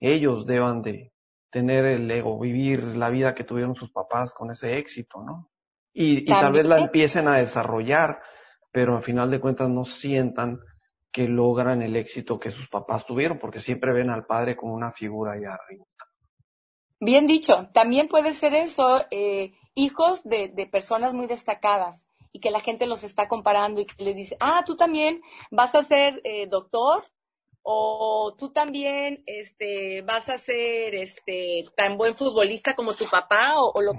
ellos 0.00 0.46
deban 0.46 0.82
de 0.82 1.12
tener 1.50 1.84
el 1.84 2.10
ego, 2.10 2.38
vivir 2.38 2.82
la 2.82 3.10
vida 3.10 3.34
que 3.34 3.44
tuvieron 3.44 3.74
sus 3.74 3.90
papás 3.90 4.32
con 4.32 4.50
ese 4.50 4.78
éxito, 4.78 5.22
¿no? 5.22 5.50
Y, 5.92 6.24
tal 6.24 6.52
vez 6.52 6.66
la 6.66 6.78
empiecen 6.78 7.26
a 7.26 7.38
desarrollar, 7.38 8.22
pero 8.70 8.96
al 8.96 9.02
final 9.02 9.30
de 9.30 9.40
cuentas 9.40 9.68
no 9.68 9.84
sientan 9.84 10.60
que 11.12 11.26
logran 11.26 11.82
el 11.82 11.96
éxito 11.96 12.38
que 12.38 12.52
sus 12.52 12.68
papás 12.68 13.04
tuvieron, 13.04 13.38
porque 13.40 13.58
siempre 13.58 13.92
ven 13.92 14.10
al 14.10 14.24
padre 14.24 14.56
como 14.56 14.74
una 14.74 14.92
figura 14.92 15.32
allá 15.32 15.54
arriba. 15.54 15.84
Bien 17.00 17.26
dicho, 17.26 17.68
también 17.74 18.06
puede 18.06 18.34
ser 18.34 18.54
eso, 18.54 19.04
eh, 19.10 19.50
hijos 19.74 20.22
de, 20.22 20.48
de, 20.48 20.66
personas 20.66 21.12
muy 21.12 21.26
destacadas 21.26 22.06
y 22.30 22.38
que 22.38 22.50
la 22.50 22.60
gente 22.60 22.86
los 22.86 23.02
está 23.02 23.26
comparando 23.26 23.80
y 23.80 23.86
que 23.86 24.04
le 24.04 24.14
dice, 24.14 24.36
ah, 24.38 24.62
tú 24.64 24.76
también 24.76 25.20
vas 25.50 25.74
a 25.74 25.82
ser 25.82 26.20
eh, 26.24 26.46
doctor 26.46 27.02
o 27.62 28.34
tú 28.38 28.52
también 28.52 29.22
este, 29.26 30.02
vas 30.02 30.28
a 30.28 30.38
ser 30.38 30.94
este, 30.94 31.66
tan 31.76 31.96
buen 31.96 32.14
futbolista 32.14 32.74
como 32.74 32.94
tu 32.94 33.06
papá 33.06 33.54
o, 33.56 33.80
lo 33.82 33.92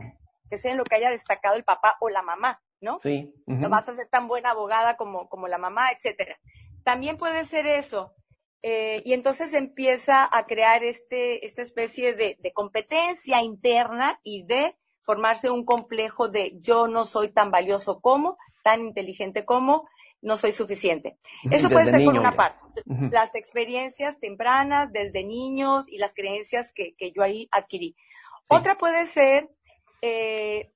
que 0.49 0.57
sea 0.57 0.71
en 0.71 0.77
lo 0.77 0.83
que 0.83 0.95
haya 0.95 1.09
destacado 1.09 1.55
el 1.55 1.63
papá 1.63 1.97
o 2.01 2.09
la 2.09 2.21
mamá, 2.21 2.61
¿no? 2.81 2.99
Sí. 3.01 3.33
Vas 3.45 3.87
a 3.87 3.95
ser 3.95 4.07
tan 4.09 4.27
buena 4.27 4.51
abogada 4.51 4.97
como, 4.97 5.29
como 5.29 5.47
la 5.47 5.57
mamá, 5.57 5.91
etcétera. 5.91 6.37
También 6.83 7.17
puede 7.17 7.45
ser 7.45 7.67
eso. 7.67 8.13
Eh, 8.63 9.01
y 9.05 9.13
entonces 9.13 9.53
empieza 9.53 10.29
a 10.31 10.45
crear 10.45 10.83
este, 10.83 11.45
esta 11.45 11.61
especie 11.61 12.13
de, 12.13 12.37
de 12.39 12.53
competencia 12.53 13.41
interna 13.41 14.19
y 14.23 14.43
de 14.43 14.75
formarse 15.03 15.49
un 15.49 15.65
complejo 15.65 16.29
de 16.29 16.59
yo 16.61 16.87
no 16.87 17.05
soy 17.05 17.29
tan 17.29 17.49
valioso 17.49 18.01
como, 18.01 18.37
tan 18.63 18.81
inteligente 18.81 19.45
como, 19.45 19.87
no 20.21 20.37
soy 20.37 20.51
suficiente. 20.51 21.17
Eso 21.49 21.69
puede 21.69 21.85
ser 21.85 22.03
por 22.03 22.17
una 22.17 22.35
parte. 22.35 22.59
Las 23.11 23.35
experiencias 23.35 24.19
tempranas 24.19 24.91
desde 24.91 25.23
niños 25.23 25.85
y 25.87 25.97
las 25.97 26.13
creencias 26.13 26.71
que, 26.73 26.95
yo 27.13 27.23
ahí 27.23 27.49
adquirí. 27.51 27.95
Otra 28.47 28.77
puede 28.77 29.05
ser, 29.05 29.49
eh, 30.01 30.71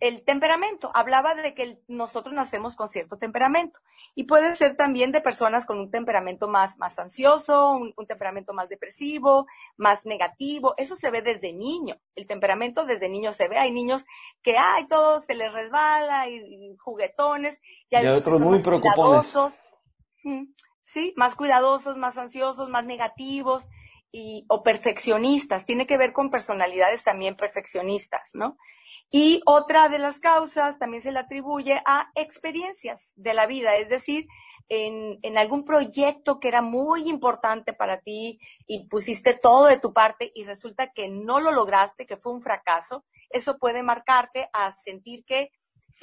el 0.00 0.22
temperamento. 0.22 0.90
Hablaba 0.94 1.34
de 1.34 1.54
que 1.54 1.80
nosotros 1.88 2.34
nacemos 2.34 2.76
con 2.76 2.88
cierto 2.88 3.18
temperamento 3.18 3.80
y 4.14 4.24
puede 4.24 4.54
ser 4.56 4.76
también 4.76 5.12
de 5.12 5.20
personas 5.20 5.66
con 5.66 5.78
un 5.78 5.90
temperamento 5.90 6.48
más, 6.48 6.78
más 6.78 6.98
ansioso, 6.98 7.72
un, 7.72 7.94
temperamento 8.06 8.52
más 8.52 8.68
depresivo, 8.68 9.46
más 9.76 10.06
negativo. 10.06 10.74
Eso 10.76 10.96
se 10.96 11.10
ve 11.10 11.22
desde 11.22 11.52
niño. 11.52 11.96
El 12.14 12.26
temperamento 12.26 12.84
desde 12.84 13.08
niño 13.08 13.32
se 13.32 13.48
ve. 13.48 13.58
Hay 13.58 13.72
niños 13.72 14.06
que, 14.42 14.56
ay, 14.58 14.86
todo 14.86 15.20
se 15.20 15.34
les 15.34 15.52
resbala 15.52 16.28
y, 16.28 16.76
juguetones. 16.78 17.60
Y 17.90 17.96
hay, 17.96 18.06
otros 18.06 18.40
muy 18.40 18.62
preocuposos. 18.62 19.54
Sí, 20.82 21.12
más 21.16 21.34
cuidadosos, 21.36 21.96
más 21.96 22.16
ansiosos, 22.16 22.68
más 22.70 22.84
negativos 22.86 23.64
y, 24.12 24.44
o 24.48 24.62
perfeccionistas. 24.62 25.64
Tiene 25.64 25.86
que 25.86 25.98
ver 25.98 26.12
con 26.12 26.30
personalidades 26.30 27.04
también 27.04 27.36
perfeccionistas, 27.36 28.30
¿no? 28.34 28.56
Y 29.10 29.40
otra 29.46 29.88
de 29.88 29.98
las 29.98 30.20
causas 30.20 30.78
también 30.78 31.02
se 31.02 31.12
le 31.12 31.18
atribuye 31.18 31.80
a 31.86 32.10
experiencias 32.14 33.12
de 33.16 33.34
la 33.34 33.46
vida, 33.46 33.76
es 33.76 33.88
decir, 33.88 34.26
en, 34.68 35.18
en, 35.22 35.38
algún 35.38 35.64
proyecto 35.64 36.40
que 36.40 36.48
era 36.48 36.60
muy 36.60 37.08
importante 37.08 37.72
para 37.72 38.00
ti 38.00 38.38
y 38.66 38.86
pusiste 38.88 39.32
todo 39.32 39.64
de 39.64 39.78
tu 39.78 39.94
parte 39.94 40.30
y 40.34 40.44
resulta 40.44 40.92
que 40.92 41.08
no 41.08 41.40
lo 41.40 41.52
lograste, 41.52 42.06
que 42.06 42.18
fue 42.18 42.32
un 42.32 42.42
fracaso, 42.42 43.06
eso 43.30 43.56
puede 43.56 43.82
marcarte 43.82 44.50
a 44.52 44.72
sentir 44.72 45.24
que 45.24 45.50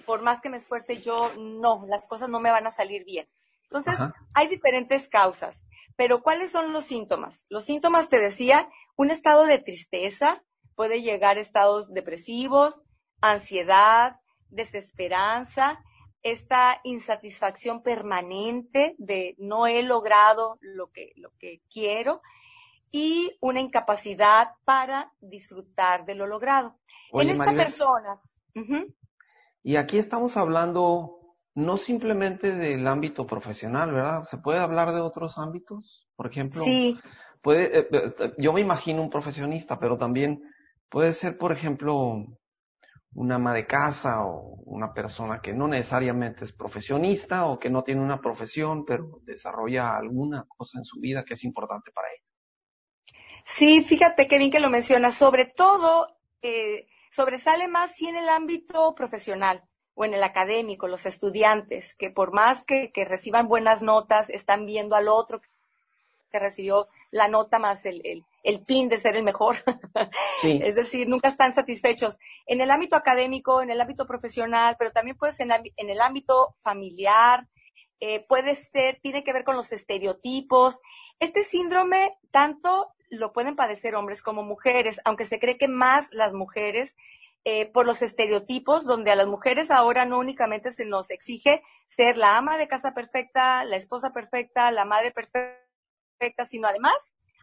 por 0.05 0.21
más 0.21 0.41
que 0.41 0.50
me 0.50 0.57
esfuerce 0.57 0.97
yo, 0.97 1.31
no, 1.38 1.85
las 1.88 2.07
cosas 2.07 2.29
no 2.29 2.39
me 2.39 2.51
van 2.51 2.67
a 2.67 2.71
salir 2.71 3.03
bien. 3.05 3.27
Entonces, 3.63 3.95
hay 4.33 4.47
diferentes 4.47 5.09
causas, 5.09 5.63
pero 5.95 6.21
¿cuáles 6.21 6.51
son 6.51 6.73
los 6.73 6.85
síntomas? 6.85 7.45
Los 7.49 7.65
síntomas, 7.65 8.09
te 8.09 8.19
decía, 8.19 8.69
un 8.95 9.11
estado 9.11 9.45
de 9.45 9.59
tristeza, 9.59 10.43
puede 10.75 11.01
llegar 11.01 11.37
a 11.37 11.41
estados 11.41 11.93
depresivos, 11.93 12.81
ansiedad, 13.21 14.19
desesperanza, 14.49 15.83
esta 16.21 16.81
insatisfacción 16.83 17.83
permanente 17.83 18.95
de 18.97 19.35
no 19.37 19.67
he 19.67 19.83
logrado 19.83 20.57
lo 20.59 20.91
que, 20.91 21.13
lo 21.17 21.29
que 21.37 21.61
quiero 21.71 22.21
y 22.91 23.37
una 23.41 23.59
incapacidad 23.59 24.53
para 24.63 25.13
disfrutar 25.19 26.05
de 26.05 26.15
lo 26.15 26.25
logrado. 26.25 26.79
en 27.13 27.29
esta 27.29 27.53
persona. 27.53 28.21
Y 29.61 29.75
aquí 29.75 29.97
estamos 29.97 30.35
hablando 30.37 31.14
no 31.55 31.77
simplemente 31.77 32.53
del 32.53 32.85
ámbito 32.85 33.25
profesional, 33.25 33.93
¿verdad? 33.93 34.25
¿Se 34.25 34.38
puede 34.38 34.59
hablar 34.59 34.93
de 34.93 35.00
otros 35.00 35.38
ámbitos? 35.38 36.05
Por 36.15 36.27
ejemplo, 36.27 36.62
sí. 36.63 37.00
puede, 37.41 37.79
eh, 37.79 37.88
eh, 37.91 38.33
yo 38.38 38.51
me 38.51 38.62
imagino 38.62 39.01
un 39.01 39.09
profesionista, 39.09 39.79
pero 39.79 39.97
también 39.97 40.43
puede 40.89 41.13
ser, 41.13 41.38
por 41.38 41.53
ejemplo, 41.53 42.25
una 43.13 43.35
ama 43.35 43.53
de 43.53 43.65
casa 43.65 44.25
o 44.25 44.57
una 44.65 44.93
persona 44.93 45.39
que 45.41 45.53
no 45.53 45.69
necesariamente 45.69 46.43
es 46.43 46.51
profesionista 46.51 47.45
o 47.45 47.57
que 47.57 47.69
no 47.69 47.83
tiene 47.83 48.01
una 48.01 48.19
profesión, 48.19 48.83
pero 48.83 49.21
desarrolla 49.24 49.95
alguna 49.95 50.45
cosa 50.50 50.79
en 50.79 50.83
su 50.83 51.00
vida 51.00 51.24
que 51.24 51.35
es 51.35 51.43
importante 51.45 51.91
para 51.91 52.09
ella. 52.09 52.25
Sí, 53.45 53.81
fíjate 53.81 54.27
qué 54.27 54.38
bien 54.38 54.51
que 54.51 54.59
lo 54.59 54.69
mencionas. 54.69 55.13
Sobre 55.13 55.45
todo, 55.45 56.17
eh, 56.41 56.88
sobresale 57.12 57.69
más 57.69 57.91
si 57.95 58.07
en 58.07 58.17
el 58.17 58.27
ámbito 58.27 58.93
profesional 58.93 59.63
o 59.95 60.05
en 60.05 60.13
el 60.13 60.23
académico, 60.23 60.87
los 60.87 61.05
estudiantes, 61.05 61.95
que 61.95 62.09
por 62.09 62.33
más 62.33 62.63
que, 62.63 62.91
que 62.91 63.05
reciban 63.05 63.47
buenas 63.47 63.81
notas, 63.81 64.29
están 64.29 64.65
viendo 64.65 64.95
al 64.95 65.07
otro 65.07 65.41
que 66.31 66.39
recibió 66.39 66.89
la 67.11 67.29
nota 67.29 67.59
más 67.59 67.85
el, 67.85 68.01
el, 68.03 68.25
el 68.43 68.59
pin 68.59 68.89
de 68.89 68.99
ser 68.99 69.15
el 69.15 69.23
mejor. 69.23 69.57
Sí. 70.41 70.59
es 70.61 70.75
decir, 70.75 71.07
nunca 71.07 71.29
están 71.29 71.55
satisfechos. 71.55 72.19
En 72.45 72.59
el 72.59 72.69
ámbito 72.69 72.97
académico, 72.97 73.61
en 73.61 73.69
el 73.69 73.79
ámbito 73.79 74.05
profesional, 74.05 74.75
pero 74.77 74.91
también 74.91 75.15
puede 75.15 75.31
ser 75.31 75.47
en, 75.77 75.89
el 75.89 76.01
ámbito 76.01 76.53
familiar, 76.61 77.47
eh, 78.01 78.25
puede 78.27 78.53
ser, 78.53 78.99
tiene 79.01 79.23
que 79.23 79.31
ver 79.31 79.45
con 79.45 79.55
los 79.55 79.71
estereotipos. 79.71 80.81
Este 81.21 81.43
síndrome 81.43 82.11
tanto 82.31 82.93
lo 83.09 83.31
pueden 83.31 83.55
padecer 83.55 83.95
hombres 83.95 84.21
como 84.21 84.43
mujeres, 84.43 84.99
aunque 85.05 85.23
se 85.23 85.39
cree 85.39 85.57
que 85.57 85.69
más 85.69 86.11
las 86.11 86.33
mujeres, 86.33 86.97
eh, 87.45 87.65
por 87.67 87.85
los 87.85 88.01
estereotipos, 88.01 88.85
donde 88.85 89.11
a 89.11 89.15
las 89.15 89.27
mujeres 89.27 89.71
ahora 89.71 90.05
no 90.05 90.19
únicamente 90.19 90.71
se 90.71 90.85
nos 90.85 91.09
exige 91.09 91.63
ser 91.87 92.17
la 92.17 92.37
ama 92.37 92.57
de 92.57 92.67
casa 92.67 92.93
perfecta, 92.93 93.63
la 93.63 93.77
esposa 93.77 94.11
perfecta, 94.11 94.71
la 94.71 94.83
madre 94.83 95.11
perfecta, 95.11 96.45
sino 96.45 96.67
además 96.67 96.95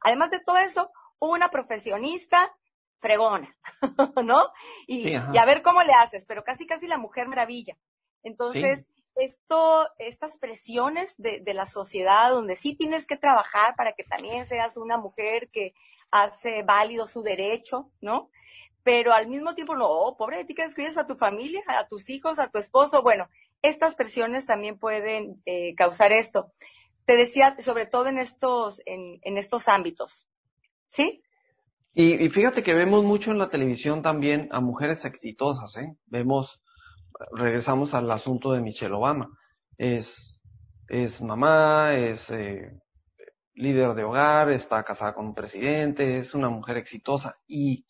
Además 0.03 0.31
de 0.31 0.41
todo 0.41 0.59
eso, 0.59 0.91
una 1.19 1.51
profesionista 1.51 2.55
fregona, 2.99 3.57
¿no? 4.25 4.49
Y, 4.87 5.15
a 5.15 5.45
ver 5.45 5.63
cómo 5.63 5.83
le 5.83 5.93
haces, 5.93 6.25
pero 6.25 6.45
casi 6.45 6.67
casi 6.67 6.87
la 6.87 6.99
mujer 6.99 7.29
maravilla. 7.29 7.77
Entonces, 8.23 8.87
esto, 9.17 9.89
estas 9.99 10.39
presiones 10.39 11.15
de, 11.19 11.41
de, 11.41 11.55
la 11.55 11.67
sociedad 11.67 12.31
donde 12.31 12.57
sí 12.57 12.75
tienes 12.77 13.07
que 13.07 13.17
trabajar 13.17 13.75
para 13.77 13.93
que 13.93 14.05
también 14.05 14.47
seas 14.47 14.77
una 14.77 14.97
mujer 14.97 15.51
que 15.51 15.75
hace 16.11 16.63
válido 16.63 17.07
su 17.07 17.23
derecho, 17.23 17.91
¿no? 18.01 18.31
Pero 18.83 19.13
al 19.13 19.29
mismo 19.29 19.55
tiempo, 19.55 19.77
no, 19.77 20.17
pobre 20.19 20.39
de 20.39 20.45
ti 20.45 20.55
a 20.97 21.07
tu 21.07 21.15
familia, 21.15 21.63
a 21.67 21.87
tus 21.87 22.11
hijos, 22.11 22.39
a 22.39 22.49
tu 22.49 22.59
esposo. 22.59 23.03
Bueno, 23.03 23.29
estas 23.63 23.95
presiones 23.95 24.47
también 24.47 24.79
pueden 24.79 25.41
eh, 25.47 25.75
causar 25.75 26.13
esto 26.13 26.51
te 27.05 27.17
decía, 27.17 27.57
sobre 27.59 27.87
todo 27.87 28.07
en 28.07 28.19
estos, 28.19 28.81
en, 28.87 29.19
en 29.23 29.37
estos 29.37 29.69
ámbitos. 29.69 30.27
¿Sí? 30.89 31.23
Y, 31.95 32.25
y, 32.25 32.31
fíjate 32.31 32.63
que 32.63 32.75
vemos 32.75 33.05
mucho 33.05 33.33
en 33.33 33.39
la 33.39 33.49
televisión 33.49 34.03
también 34.03 34.49
a 34.51 34.61
mujeres 34.61 35.05
exitosas, 35.05 35.77
¿eh? 35.77 35.97
Vemos, 36.07 36.61
regresamos 37.33 37.93
al 37.95 38.11
asunto 38.11 38.53
de 38.53 38.61
Michelle 38.61 38.95
Obama. 38.95 39.29
Es, 39.77 40.41
es 40.89 41.21
mamá, 41.21 41.95
es 41.95 42.31
eh, 42.31 42.73
líder 43.55 43.95
de 43.95 44.05
hogar, 44.05 44.51
está 44.51 44.83
casada 44.85 45.15
con 45.15 45.27
un 45.27 45.35
presidente, 45.35 46.19
es 46.19 46.35
una 46.35 46.49
mujer 46.49 46.79
exitosa 46.79 47.39
y, 47.47 47.85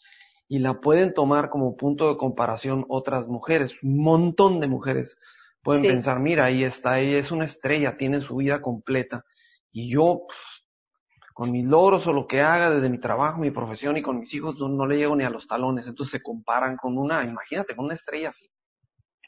y 0.53 0.59
la 0.59 0.81
pueden 0.81 1.15
tomar 1.15 1.49
como 1.49 1.77
punto 1.77 2.11
de 2.11 2.19
comparación 2.19 2.85
otras 2.89 3.27
mujeres, 3.27 3.73
un 3.83 4.03
montón 4.03 4.61
de 4.61 4.69
mujeres 4.69 5.17
Pueden 5.63 5.85
pensar, 5.85 6.19
mira, 6.19 6.47
ahí 6.47 6.65
está, 6.65 6.99
ella 6.99 7.19
es 7.19 7.31
una 7.31 7.45
estrella, 7.45 7.97
tiene 7.97 8.21
su 8.21 8.37
vida 8.37 8.61
completa. 8.61 9.25
Y 9.71 9.89
yo, 9.89 10.23
pues, 10.27 10.39
con 11.33 11.53
mis 11.53 11.65
logros 11.65 12.07
o 12.09 12.13
lo 12.13 12.27
que 12.27 12.43
haga 12.43 12.69
desde 12.69 12.91
mi 12.91 12.99
trabajo, 12.99 13.39
mi 13.39 13.53
profesión 13.53 13.97
y 13.97 14.03
con 14.03 14.19
mis 14.19 14.35
hijos, 14.35 14.57
no, 14.59 14.87
le 14.87 14.97
llego 14.97 15.15
ni 15.15 15.23
a 15.23 15.31
los 15.31 15.47
talones. 15.47 15.87
Entonces 15.87 16.11
se 16.11 16.23
comparan 16.23 16.77
con 16.77 16.99
una, 16.99 17.23
imagínate, 17.23 17.77
con 17.77 17.85
una 17.85 17.95
estrella 17.95 18.31
así. 18.31 18.51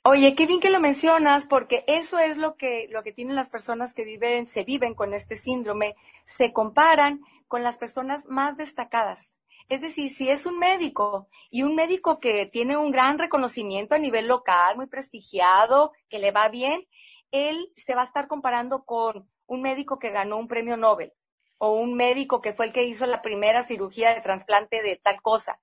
Oye, 0.02 0.34
qué 0.34 0.46
bien 0.46 0.58
que 0.58 0.70
lo 0.70 0.80
mencionas, 0.80 1.46
porque 1.46 1.84
eso 1.86 2.18
es 2.18 2.36
lo 2.36 2.56
que, 2.56 2.88
lo 2.90 3.04
que 3.04 3.12
tienen 3.12 3.36
las 3.36 3.48
personas 3.48 3.94
que 3.94 4.04
viven, 4.04 4.48
se 4.48 4.64
viven 4.64 4.94
con 4.94 5.14
este 5.14 5.36
síndrome. 5.36 5.94
Se 6.24 6.52
comparan 6.52 7.20
con 7.46 7.62
las 7.62 7.78
personas 7.78 8.26
más 8.26 8.56
destacadas. 8.56 9.36
Es 9.68 9.80
decir, 9.80 10.11
si 10.11 10.28
es 10.28 10.47
un 10.47 10.59
médico 10.59 11.28
y 11.50 11.62
un 11.62 11.75
médico 11.75 12.21
que 12.21 12.47
tiene 12.47 12.76
un 12.76 12.90
gran 12.90 13.18
reconocimiento 13.18 13.94
a 13.94 13.99
nivel 13.99 14.26
local, 14.26 14.76
muy 14.76 14.87
prestigiado, 14.87 15.92
que 16.09 16.18
le 16.18 16.33
va 16.33 16.49
bien, 16.49 16.87
él 17.30 17.73
se 17.75 17.94
va 17.94 18.02
a 18.02 18.06
estar 18.06 18.28
comparando 18.28 18.85
con 18.85 19.28
un 19.47 19.62
médico 19.62 19.99
que 19.99 20.11
ganó 20.11 20.37
un 20.37 20.49
premio 20.49 20.76
Nobel 20.76 21.12
o 21.59 21.71
un 21.71 21.94
médico 21.94 22.40
que 22.40 22.52
fue 22.52 22.66
el 22.66 22.73
que 22.73 22.85
hizo 22.85 23.06
la 23.06 23.23
primera 23.23 23.62
cirugía 23.62 24.14
de 24.14 24.21
trasplante 24.21 24.83
de 24.83 24.97
tal 24.97 25.21
cosa. 25.23 25.61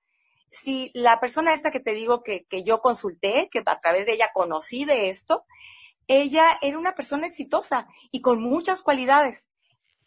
Si 0.50 0.90
la 0.94 1.20
persona 1.20 1.54
esta 1.54 1.70
que 1.70 1.80
te 1.80 1.92
digo 1.92 2.22
que, 2.22 2.44
que 2.46 2.64
yo 2.64 2.80
consulté, 2.80 3.48
que 3.50 3.62
a 3.64 3.80
través 3.80 4.06
de 4.06 4.14
ella 4.14 4.30
conocí 4.34 4.84
de 4.84 5.10
esto, 5.10 5.44
ella 6.08 6.58
era 6.60 6.78
una 6.78 6.94
persona 6.94 7.26
exitosa 7.26 7.86
y 8.10 8.20
con 8.20 8.42
muchas 8.42 8.82
cualidades, 8.82 9.48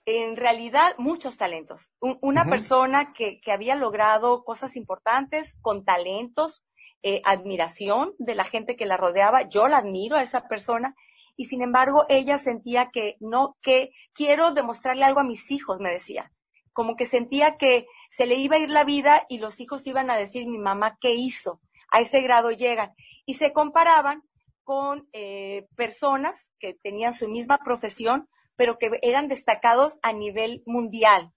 en 0.05 0.35
realidad 0.35 0.93
muchos 0.97 1.37
talentos. 1.37 1.91
una 1.99 2.45
persona 2.45 3.13
que, 3.13 3.41
que, 3.41 3.51
había 3.51 3.75
logrado 3.75 4.43
cosas 4.43 4.75
importantes 4.75 5.57
con 5.61 5.83
talentos, 5.83 6.63
eh, 7.07 7.21
admiración 7.23 8.13
de 8.17 8.33
la 8.33 8.45
gente 8.45 8.75
que 8.75 8.87
la 8.87 8.97
rodeaba. 8.97 9.49
Yo 9.49 9.67
la 9.67 9.77
admiro 9.77 10.17
a 10.17 10.23
esa 10.23 10.47
persona 10.47 10.95
y 11.35 11.45
sin 11.45 11.61
embargo 11.61 12.05
ella 12.09 12.37
sentía 12.37 12.89
que 12.91 13.17
no, 13.19 13.57
que 13.61 13.91
quiero 14.13 14.53
demostrarle 14.53 15.05
algo 15.05 15.19
a 15.19 15.23
mis 15.23 15.51
hijos, 15.51 15.79
me 15.79 15.91
decía. 15.91 16.31
Como 16.73 16.95
que 16.95 17.05
sentía 17.05 17.57
que 17.57 17.85
se 18.09 18.25
le 18.25 18.35
iba 18.35 18.55
a 18.55 18.59
ir 18.59 18.69
la 18.69 18.83
vida 18.83 19.25
y 19.29 19.37
los 19.37 19.59
hijos 19.59 19.85
iban 19.87 20.09
a 20.09 20.17
decir, 20.17 20.47
mi 20.47 20.57
mamá, 20.57 20.97
¿qué 20.99 21.13
hizo? 21.13 21.61
A 21.91 22.01
ese 22.01 22.21
grado 22.21 22.51
llegan. 22.51 22.93
Y 23.25 23.35
se 23.35 23.53
comparaban 23.53 24.23
con 24.63 25.07
eh, 25.13 25.67
personas 25.75 26.51
que 26.59 26.73
tenían 26.73 27.13
su 27.13 27.29
misma 27.29 27.59
profesión, 27.59 28.27
pero 28.55 28.77
que 28.77 28.91
eran 29.01 29.27
destacados 29.27 29.97
a 30.01 30.13
nivel 30.13 30.63
mundial. 30.65 31.31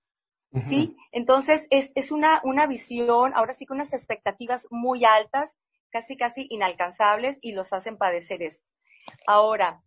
¿Sí? 0.56 0.96
Entonces, 1.12 1.66
es, 1.68 1.92
es 1.94 2.10
una, 2.10 2.40
una 2.42 2.66
visión, 2.66 3.32
ahora 3.34 3.52
sí 3.52 3.66
con 3.66 3.76
unas 3.76 3.92
expectativas 3.92 4.66
muy 4.70 5.04
altas, 5.04 5.56
casi, 5.90 6.16
casi 6.16 6.46
inalcanzables, 6.48 7.38
y 7.42 7.52
los 7.52 7.74
hacen 7.74 7.98
padecer 7.98 8.42
eso. 8.42 8.62
Ahora, 9.26 9.82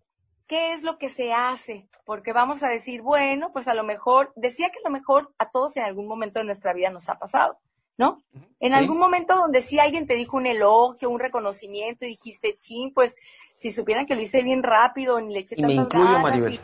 ¿qué 0.48 0.74
es 0.74 0.84
lo 0.84 0.98
que 0.98 1.10
se 1.10 1.34
hace? 1.34 1.90
Porque 2.06 2.34
vamos 2.34 2.62
a 2.62 2.70
decir, 2.70 3.02
bueno, 3.02 3.52
pues 3.54 3.68
a 3.68 3.74
lo 3.74 3.84
mejor, 3.84 4.34
decía 4.36 4.70
que 4.70 4.80
a 4.80 4.90
lo 4.90 4.92
mejor 4.92 5.34
a 5.38 5.50
todos 5.50 5.78
en 5.78 5.84
algún 5.84 6.08
momento 6.08 6.40
de 6.40 6.46
nuestra 6.46 6.74
vida 6.74 6.90
nos 6.90 7.10
ha 7.10 7.18
pasado, 7.18 7.58
¿no? 7.98 8.22
En 8.60 8.74
algún 8.74 8.98
momento 9.00 9.36
donde 9.36 9.62
sí 9.62 9.80
alguien 9.80 10.08
te 10.08 10.16
dijo 10.16 10.38
un 10.38 10.46
elogio, 10.46 11.10
un 11.10 11.20
reconocimiento 11.20 12.06
y 12.06 12.10
dijiste, 12.10 12.58
chin, 12.60 12.94
pues 12.94 13.16
si 13.56 13.72
supieran 13.72 14.06
que 14.06 14.16
lo 14.16 14.22
hice 14.22 14.44
bien 14.44 14.62
rápido, 14.62 15.20
ni 15.22 15.34
le 15.34 15.40
eché 15.40 15.56
tantas 15.56 15.90
ganas, 15.90 16.60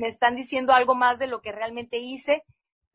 me 0.00 0.08
están 0.08 0.34
diciendo 0.34 0.72
algo 0.72 0.94
más 0.94 1.18
de 1.18 1.26
lo 1.26 1.42
que 1.42 1.52
realmente 1.52 1.98
hice, 1.98 2.44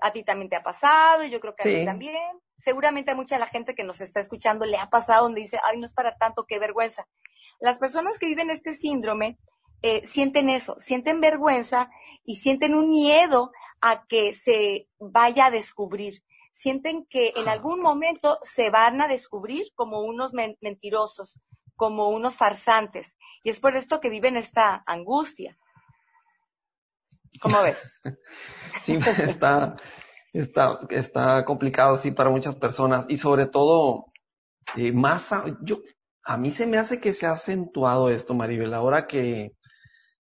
a 0.02 0.12
ti 0.12 0.24
también 0.24 0.50
te 0.50 0.56
ha 0.56 0.64
pasado 0.64 1.24
y 1.24 1.30
yo 1.30 1.40
creo 1.40 1.56
que 1.56 1.64
a 1.64 1.66
mí 1.66 1.86
también. 1.86 2.42
Seguramente 2.58 3.12
a 3.12 3.16
mucha 3.16 3.38
la 3.38 3.46
gente 3.46 3.76
que 3.76 3.84
nos 3.84 4.02
está 4.02 4.20
escuchando 4.20 4.66
le 4.66 4.78
ha 4.78 4.90
pasado 4.90 5.24
donde 5.24 5.42
dice, 5.42 5.60
ay, 5.64 5.78
no 5.78 5.86
es 5.86 5.94
para 5.94 6.18
tanto, 6.18 6.46
qué 6.48 6.58
vergüenza. 6.58 7.08
Las 7.60 7.78
personas 7.78 8.18
que 8.18 8.26
viven 8.26 8.50
este 8.50 8.74
síndrome 8.74 9.38
eh, 9.84 10.06
sienten 10.08 10.50
eso, 10.50 10.78
sienten 10.80 11.22
vergüenza 11.22 11.92
y 12.24 12.38
sienten 12.38 12.74
un 12.74 12.90
miedo 12.90 13.52
a 13.82 14.06
que 14.08 14.34
se 14.34 14.88
vaya 14.98 15.46
a 15.46 15.52
descubrir. 15.52 16.24
Sienten 16.54 17.06
que 17.06 17.34
en 17.36 17.50
algún 17.50 17.82
momento 17.82 18.40
se 18.42 18.72
van 18.72 19.00
a 19.02 19.08
descubrir 19.08 19.68
como 19.76 20.02
unos 20.02 20.32
mentirosos, 20.34 21.40
como 21.76 22.10
unos 22.10 22.38
farsantes. 22.38 23.16
Y 23.44 23.50
es 23.50 23.60
por 23.60 23.76
esto 23.76 24.00
que 24.00 24.10
viven 24.10 24.38
esta 24.38 24.84
angustia. 24.88 25.58
¿Cómo 27.42 27.62
ves? 27.62 28.00
sí, 28.84 28.98
está, 29.18 29.75
está, 30.34 30.80
está 30.89 31.46
complicado, 31.46 31.98
sí, 31.98 32.12
para 32.12 32.30
muchas 32.30 32.56
personas. 32.56 33.06
Y 33.10 33.18
sobre 33.18 33.48
todo, 33.48 34.06
eh, 34.75 34.92
más, 34.92 35.32
yo, 35.62 35.80
a 36.24 36.38
mí 36.38 36.51
se 36.51 36.68
me 36.68 36.77
hace 36.77 37.00
que 37.00 37.13
se 37.13 37.25
ha 37.25 37.34
acentuado 37.34 38.10
esto, 38.10 38.34
Maribel, 38.34 38.74
ahora 38.74 39.08
que, 39.08 39.54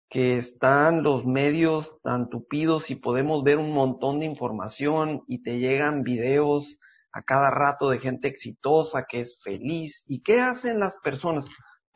que 0.09 0.37
están 0.37 1.03
los 1.03 1.25
medios 1.25 1.97
tan 2.03 2.29
tupidos 2.29 2.89
y 2.91 2.95
podemos 2.95 3.43
ver 3.43 3.57
un 3.57 3.73
montón 3.73 4.19
de 4.19 4.25
información 4.25 5.23
y 5.27 5.41
te 5.41 5.59
llegan 5.59 6.03
videos 6.03 6.77
a 7.11 7.23
cada 7.23 7.49
rato 7.49 7.89
de 7.89 7.99
gente 7.99 8.27
exitosa 8.27 9.05
que 9.09 9.21
es 9.21 9.39
feliz. 9.41 10.03
¿Y 10.07 10.21
qué 10.21 10.41
hacen 10.41 10.79
las 10.79 10.97
personas? 10.97 11.45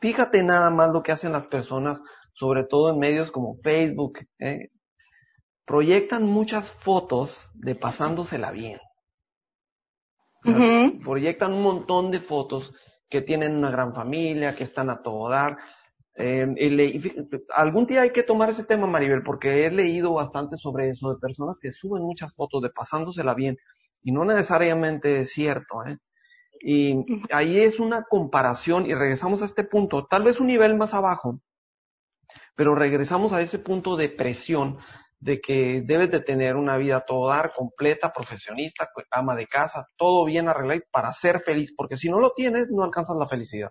Fíjate 0.00 0.42
nada 0.42 0.70
más 0.70 0.90
lo 0.92 1.02
que 1.02 1.12
hacen 1.12 1.32
las 1.32 1.46
personas, 1.46 2.00
sobre 2.32 2.64
todo 2.64 2.90
en 2.90 2.98
medios 2.98 3.30
como 3.30 3.58
Facebook, 3.62 4.20
¿eh? 4.38 4.70
Proyectan 5.70 6.26
muchas 6.26 6.68
fotos 6.68 7.48
de 7.54 7.76
pasándosela 7.76 8.50
bien. 8.50 8.80
Proyectan 11.04 11.52
un 11.52 11.62
montón 11.62 12.10
de 12.10 12.18
fotos 12.18 12.74
que 13.08 13.22
tienen 13.22 13.54
una 13.54 13.70
gran 13.70 13.94
familia, 13.94 14.56
que 14.56 14.64
están 14.64 14.90
a 14.90 15.00
todo 15.00 15.28
dar. 15.28 15.58
Eh, 16.16 16.44
algún 17.54 17.86
día 17.86 18.02
hay 18.02 18.10
que 18.10 18.24
tomar 18.24 18.50
ese 18.50 18.64
tema, 18.64 18.88
Maribel, 18.88 19.22
porque 19.22 19.64
he 19.64 19.70
leído 19.70 20.14
bastante 20.14 20.56
sobre 20.56 20.88
eso, 20.88 21.14
de 21.14 21.20
personas 21.20 21.60
que 21.60 21.70
suben 21.70 22.02
muchas 22.02 22.34
fotos 22.34 22.62
de 22.62 22.70
pasándosela 22.70 23.34
bien, 23.34 23.56
y 24.02 24.10
no 24.10 24.24
necesariamente 24.24 25.20
es 25.20 25.30
cierto. 25.30 25.86
¿eh? 25.86 25.98
Y 26.60 26.96
ahí 27.32 27.60
es 27.60 27.78
una 27.78 28.02
comparación, 28.02 28.86
y 28.86 28.94
regresamos 28.94 29.40
a 29.42 29.44
este 29.44 29.62
punto, 29.62 30.08
tal 30.08 30.24
vez 30.24 30.40
un 30.40 30.48
nivel 30.48 30.76
más 30.76 30.94
abajo, 30.94 31.38
pero 32.56 32.74
regresamos 32.74 33.32
a 33.32 33.40
ese 33.40 33.60
punto 33.60 33.96
de 33.96 34.08
presión 34.08 34.76
de 35.20 35.40
que 35.40 35.82
debes 35.84 36.10
de 36.10 36.20
tener 36.20 36.56
una 36.56 36.78
vida 36.78 37.04
todo 37.06 37.28
dar, 37.28 37.52
completa, 37.52 38.12
profesionista, 38.12 38.90
ama 39.10 39.36
de 39.36 39.46
casa, 39.46 39.86
todo 39.96 40.24
bien 40.24 40.48
arreglado 40.48 40.80
para 40.90 41.12
ser 41.12 41.40
feliz, 41.40 41.72
porque 41.76 41.96
si 41.96 42.08
no 42.08 42.18
lo 42.18 42.32
tienes, 42.32 42.68
no 42.70 42.82
alcanzas 42.82 43.16
la 43.18 43.26
felicidad. 43.26 43.70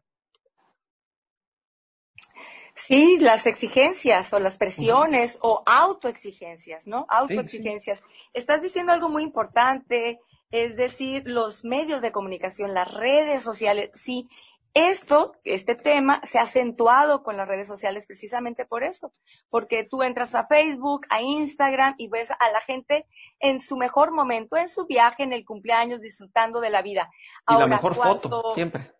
Sí, 2.76 3.18
las 3.20 3.46
exigencias 3.46 4.32
o 4.32 4.40
las 4.40 4.58
presiones 4.58 5.38
o 5.42 5.64
autoexigencias, 5.66 6.88
¿no? 6.88 7.06
Autoexigencias. 7.10 8.02
Estás 8.34 8.62
diciendo 8.62 8.94
algo 8.94 9.10
muy 9.10 9.24
importante, 9.24 10.20
es 10.50 10.78
decir, 10.78 11.24
los 11.26 11.66
medios 11.66 12.02
de 12.02 12.14
comunicación, 12.14 12.74
las 12.74 12.94
redes 12.94 13.44
sociales, 13.44 13.90
sí, 13.96 14.30
esto, 14.74 15.34
este 15.44 15.76
tema, 15.76 16.22
se 16.24 16.40
ha 16.40 16.44
acentuado 16.44 17.24
con 17.24 17.38
las 17.38 17.48
redes 17.48 17.68
sociales 17.68 18.06
precisamente 18.06 18.66
por 18.66 18.84
eso, 18.84 19.14
porque 19.50 19.84
tú 19.84 20.04
entras 20.04 20.36
a 20.36 20.46
Facebook, 20.46 21.06
a 21.10 21.22
Instagram 21.22 21.96
y 21.98 22.08
ves 22.08 22.32
a 22.32 22.52
la 22.52 22.62
gente 22.62 23.08
en 23.40 23.60
su 23.60 23.78
mejor 23.78 24.14
momento, 24.14 24.58
en 24.58 24.70
su 24.70 24.86
viaje, 24.86 25.24
en 25.24 25.34
el 25.34 25.46
cumpleaños, 25.46 26.02
disfrutando 26.02 26.60
de 26.62 26.70
la 26.70 26.82
vida. 26.82 27.10
y 27.48 27.56
la 27.56 27.68
mejor 27.68 27.96
foto, 27.96 28.54
siempre. 28.54 28.92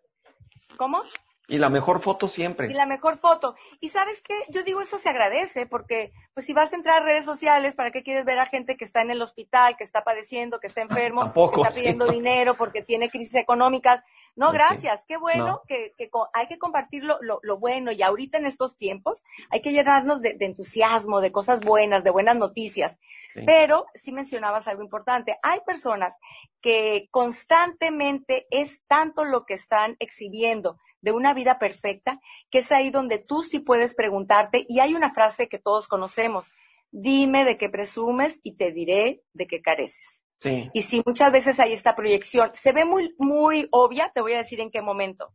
¿Cómo? 0.78 1.04
Y 1.50 1.58
la 1.58 1.70
mejor 1.70 2.00
foto 2.00 2.28
siempre. 2.28 2.68
Y 2.70 2.74
la 2.74 2.86
mejor 2.86 3.18
foto. 3.18 3.56
Y 3.80 3.90
sabes 3.90 4.22
qué, 4.22 4.36
yo 4.50 4.64
digo 4.64 4.82
eso 4.82 4.98
se 4.98 5.10
agradece 5.10 5.66
porque 5.66 6.14
pues 6.34 6.46
si 6.46 6.54
vas 6.54 6.72
a 6.72 6.76
entrar 6.76 7.02
a 7.02 7.06
redes 7.06 7.26
sociales, 7.26 7.76
¿para 7.76 7.92
qué 7.92 8.04
quieres 8.04 8.24
ver 8.24 8.40
a 8.40 8.46
gente 8.46 8.78
que 8.78 8.86
está 8.86 9.02
en 9.02 9.12
el 9.12 9.22
hospital, 9.22 9.76
que 9.76 9.84
está 9.84 10.04
padeciendo, 10.04 10.60
que 10.60 10.68
está 10.68 10.82
enfermo, 10.82 11.34
que 11.34 11.62
está 11.62 11.74
pidiendo 11.74 12.08
dinero 12.08 12.56
porque 12.56 12.84
tiene 12.84 13.10
crisis 13.10 13.36
económicas? 13.36 14.04
No, 14.36 14.52
gracias. 14.52 15.04
Qué 15.08 15.18
bueno 15.18 15.64
que, 15.68 15.94
que, 15.98 16.10
hay 16.34 16.48
que 16.48 16.60
compartir 16.60 17.04
lo, 17.04 17.18
lo, 17.20 17.58
bueno 17.58 17.92
y 17.92 18.02
ahorita 18.04 18.38
en 18.38 18.46
estos 18.46 18.78
tiempos 18.78 19.24
hay 19.50 19.62
que 19.62 19.72
llenarnos 19.72 20.22
de, 20.22 20.38
entusiasmo, 20.40 21.20
de 21.20 21.32
cosas 21.32 21.62
buenas, 21.62 22.04
de 22.04 22.12
buenas 22.12 22.36
noticias. 22.36 23.00
Pero 23.46 23.86
sí 23.96 24.12
mencionabas 24.12 24.68
algo 24.68 24.84
importante. 24.84 25.38
Hay 25.42 25.60
personas 25.66 26.18
que 26.62 27.08
constantemente 27.12 28.48
es 28.52 28.82
tanto 28.88 29.24
lo 29.24 29.46
que 29.46 29.54
están 29.54 29.96
exhibiendo 30.00 30.78
de 31.02 31.12
una 31.12 31.34
vida 31.34 31.60
perfecta, 31.60 32.20
que 32.50 32.60
es 32.60 32.72
ahí 32.72 32.90
donde 32.90 33.20
tú 33.20 33.44
sí 33.44 33.60
puedes 33.60 33.96
preguntarte, 33.96 34.66
y 34.68 34.80
hay 34.80 34.96
una 34.96 35.12
frase 35.12 35.48
que 35.48 35.60
todos 35.60 35.88
conocemos, 35.88 36.52
dime 36.92 37.46
de 37.46 37.58
qué 37.58 37.70
presumes 37.70 38.40
y 38.44 38.56
te 38.56 38.72
diré 38.72 39.22
de 39.34 39.48
qué 39.48 39.62
careces. 39.62 40.24
Sí. 40.42 40.70
Y 40.74 40.82
si 40.82 41.02
muchas 41.06 41.32
veces 41.32 41.60
hay 41.60 41.74
esta 41.74 41.96
proyección, 41.96 42.52
se 42.54 42.72
ve 42.72 42.86
muy, 42.86 43.14
muy 43.18 43.68
obvia, 43.72 44.12
te 44.14 44.22
voy 44.22 44.34
a 44.34 44.38
decir 44.38 44.62
en 44.62 44.72
qué 44.72 44.82
momento. 44.82 45.34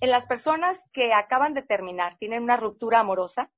En 0.00 0.10
las 0.10 0.26
personas 0.26 0.84
que 0.92 1.12
acaban 1.12 1.54
de 1.54 1.62
terminar, 1.62 2.16
tienen 2.18 2.42
una 2.42 2.56
ruptura 2.56 3.00
amorosa 3.00 3.50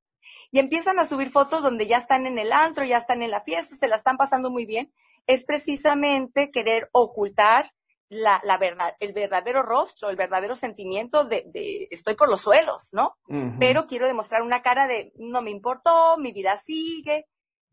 y 0.51 0.59
empiezan 0.59 0.99
a 0.99 1.07
subir 1.07 1.31
fotos 1.31 1.63
donde 1.63 1.87
ya 1.87 1.99
están 1.99 2.27
en 2.27 2.39
el 2.39 2.53
antro, 2.53 2.85
ya 2.85 2.99
están 2.99 3.23
en 3.23 3.31
la 3.31 3.43
fiesta, 3.43 3.77
se 3.77 3.89
la 3.89 3.97
están 3.97 4.17
pasando 4.17 4.51
muy 4.51 4.65
bien, 4.65 4.93
es 5.27 5.45
precisamente 5.45 6.51
querer 6.51 6.89
ocultar 6.93 7.73
la, 8.11 8.40
la 8.44 8.57
verdad, 8.57 8.97
el 9.01 9.12
verdadero 9.12 9.62
rostro, 9.62 10.09
el 10.09 10.16
verdadero 10.16 10.55
sentimiento 10.55 11.25
de, 11.25 11.44
de 11.53 11.88
estoy 11.90 12.14
por 12.14 12.29
los 12.29 12.40
suelos, 12.40 12.88
¿no? 12.92 13.16
Pero 13.59 13.87
quiero 13.87 14.07
demostrar 14.07 14.42
una 14.42 14.62
cara 14.62 14.87
de 14.87 15.12
no 15.16 15.42
me 15.42 15.51
importó, 15.51 16.16
mi 16.16 16.33
vida 16.33 16.57
sigue. 16.57 17.27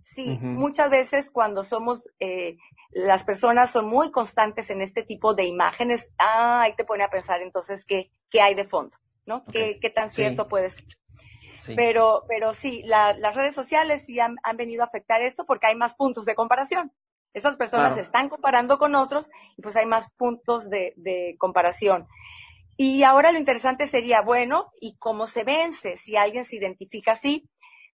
Sí, 0.03 0.37
muchas 0.39 0.91
veces 0.91 1.31
cuando 1.31 1.63
somos, 1.63 2.07
eh, 2.19 2.57
las 2.91 3.23
personas 3.23 3.71
son 3.71 3.87
muy 3.87 4.11
constantes 4.11 4.69
en 4.69 4.81
este 4.81 5.01
tipo 5.01 5.33
de 5.33 5.45
imágenes, 5.45 6.11
ah, 6.19 6.61
ahí 6.61 6.75
te 6.75 6.85
pone 6.85 7.03
a 7.03 7.09
pensar 7.09 7.41
entonces 7.41 7.85
qué, 7.85 8.11
qué 8.29 8.39
hay 8.39 8.53
de 8.53 8.65
fondo, 8.65 8.95
¿no? 9.25 9.43
¿Qué, 9.45 9.79
¿Qué, 9.79 9.89
tan 9.89 10.11
cierto 10.11 10.47
puede 10.47 10.69
ser? 10.69 10.85
Pero, 11.75 12.25
pero 12.27 12.53
sí, 12.53 12.83
las 12.85 13.35
redes 13.35 13.55
sociales 13.55 14.05
sí 14.05 14.19
han, 14.19 14.35
han 14.43 14.57
venido 14.57 14.83
a 14.83 14.85
afectar 14.85 15.23
esto 15.23 15.45
porque 15.45 15.65
hay 15.65 15.75
más 15.75 15.95
puntos 15.95 16.25
de 16.25 16.35
comparación. 16.35 16.91
Esas 17.35 17.57
personas 17.57 17.95
se 17.95 18.01
están 18.01 18.29
comparando 18.29 18.77
con 18.77 18.95
otros 18.95 19.29
y 19.57 19.61
pues 19.61 19.75
hay 19.75 19.85
más 19.85 20.09
puntos 20.11 20.69
de, 20.69 20.93
de 20.95 21.35
comparación. 21.37 22.07
Y 22.77 23.03
ahora 23.03 23.33
lo 23.33 23.39
interesante 23.39 23.87
sería, 23.87 24.21
bueno, 24.21 24.71
¿y 24.79 24.95
cómo 24.95 25.27
se 25.27 25.43
vence? 25.43 25.97
Si 25.97 26.15
alguien 26.15 26.45
se 26.45 26.55
identifica 26.55 27.11
así, 27.11 27.49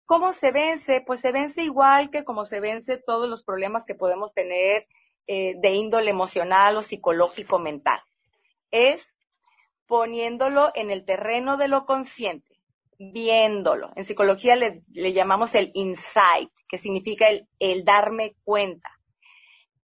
¿cómo 0.05 0.31
se 0.31 0.51
vence? 0.51 1.01
Pues 1.01 1.21
se 1.21 1.31
vence 1.31 1.63
igual 1.63 2.11
que 2.11 2.23
como 2.23 2.45
se 2.45 2.59
vence 2.59 2.97
todos 2.97 3.27
los 3.27 3.43
problemas 3.43 3.83
que 3.83 3.95
podemos 3.95 4.31
tener 4.31 4.87
eh, 5.25 5.55
de 5.57 5.71
índole 5.71 6.11
emocional 6.11 6.77
o 6.77 6.83
psicológico 6.83 7.57
mental. 7.57 7.99
Es 8.69 9.15
poniéndolo 9.87 10.71
en 10.75 10.91
el 10.91 11.03
terreno 11.03 11.57
de 11.57 11.67
lo 11.67 11.87
consciente, 11.87 12.61
viéndolo. 12.99 13.91
En 13.95 14.05
psicología 14.05 14.55
le, 14.55 14.83
le 14.93 15.13
llamamos 15.13 15.55
el 15.55 15.71
insight, 15.73 16.51
que 16.69 16.77
significa 16.77 17.27
el, 17.27 17.47
el 17.57 17.83
darme 17.83 18.35
cuenta 18.43 18.90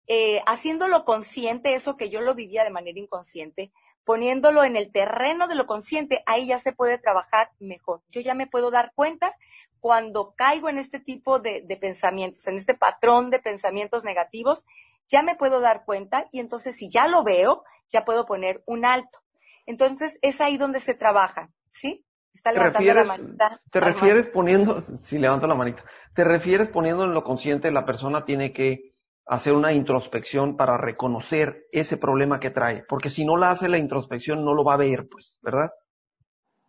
eh, 0.08 0.42
haciéndolo 0.46 1.04
consciente, 1.04 1.74
eso 1.74 1.98
que 1.98 2.10
yo 2.10 2.22
lo 2.22 2.34
vivía 2.34 2.64
de 2.64 2.70
manera 2.70 2.98
inconsciente, 3.00 3.72
poniéndolo 4.06 4.64
en 4.64 4.78
el 4.78 4.90
terreno 4.90 5.50
de 5.50 5.56
lo 5.56 5.68
consciente, 5.68 6.24
ahí 6.26 6.48
ya 6.48 6.60
se 6.60 6.72
puede 6.72 6.98
trabajar 6.98 7.52
mejor. 7.60 8.02
Yo 8.10 8.22
ya 8.22 8.34
me 8.34 8.48
puedo 8.48 8.72
dar 8.72 8.94
cuenta 8.96 9.36
cuando 9.82 10.34
caigo 10.36 10.70
en 10.70 10.78
este 10.78 11.02
tipo 11.02 11.40
de, 11.40 11.62
pensamientos, 11.80 12.48
en 12.48 12.56
este 12.56 12.74
patrón 12.74 13.30
de 13.32 13.40
pensamientos 13.40 14.06
negativos, 14.06 14.66
ya 15.10 15.24
me 15.24 15.36
puedo 15.36 15.60
dar 15.60 15.84
cuenta 15.84 16.28
y 16.32 16.40
entonces 16.40 16.78
si 16.78 16.90
ya 16.90 17.10
lo 17.10 17.24
veo, 17.24 17.64
ya 17.90 18.06
puedo 18.06 18.26
poner 18.26 18.64
un 18.66 18.86
alto. 18.86 19.20
Entonces 19.66 20.20
es 20.22 20.40
ahí 20.40 20.58
donde 20.58 20.80
se 20.80 20.94
trabaja, 20.94 21.52
¿sí? 21.74 22.06
Está 22.34 22.54
levantando 22.54 22.94
la 22.94 23.04
manita. 23.04 23.62
Te 23.72 23.80
refieres 23.82 24.26
poniendo, 24.28 24.82
si 25.02 25.18
levanto 25.18 25.48
la 25.48 25.56
manita, 25.56 25.84
te 26.14 26.24
refieres 26.24 26.70
poniendo 26.70 27.04
en 27.04 27.14
lo 27.14 27.26
consciente, 27.26 27.72
la 27.72 27.86
persona 27.86 28.24
tiene 28.24 28.54
que 28.54 28.97
hacer 29.28 29.54
una 29.54 29.74
introspección 29.74 30.56
para 30.56 30.78
reconocer 30.78 31.68
ese 31.72 31.98
problema 31.98 32.40
que 32.40 32.50
trae, 32.50 32.84
porque 32.88 33.10
si 33.10 33.26
no 33.26 33.38
la 33.38 33.52
hace 33.52 33.68
la 33.68 33.78
introspección 33.78 34.46
no 34.46 34.54
lo 34.54 34.64
va 34.64 34.74
a 34.74 34.78
ver, 34.78 35.08
pues, 35.10 35.38
¿verdad? 35.42 35.72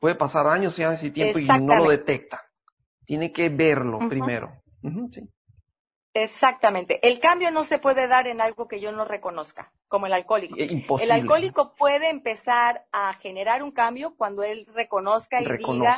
Puede 0.00 0.14
pasar 0.14 0.46
años 0.46 0.78
y 0.78 0.82
años 0.82 1.02
y 1.02 1.10
tiempo 1.10 1.38
y 1.38 1.46
no 1.46 1.76
lo 1.76 1.90
detecta. 1.90 2.42
Tiene 3.04 3.32
que 3.32 3.48
verlo 3.48 3.98
primero. 4.08 4.62
sí. 5.12 5.28
Exactamente. 6.14 7.06
El 7.06 7.20
cambio 7.20 7.50
no 7.50 7.64
se 7.64 7.78
puede 7.78 8.08
dar 8.08 8.26
en 8.26 8.40
algo 8.40 8.66
que 8.66 8.80
yo 8.80 8.90
no 8.90 9.04
reconozca, 9.04 9.72
como 9.86 10.06
el 10.06 10.12
alcohólico. 10.12 10.56
El 10.56 11.10
alcohólico 11.10 11.74
puede 11.76 12.10
empezar 12.10 12.86
a 12.92 13.12
generar 13.14 13.62
un 13.62 13.72
cambio 13.72 14.16
cuando 14.16 14.42
él 14.42 14.66
reconozca 14.74 15.40
y 15.40 15.44
diga, 15.44 15.96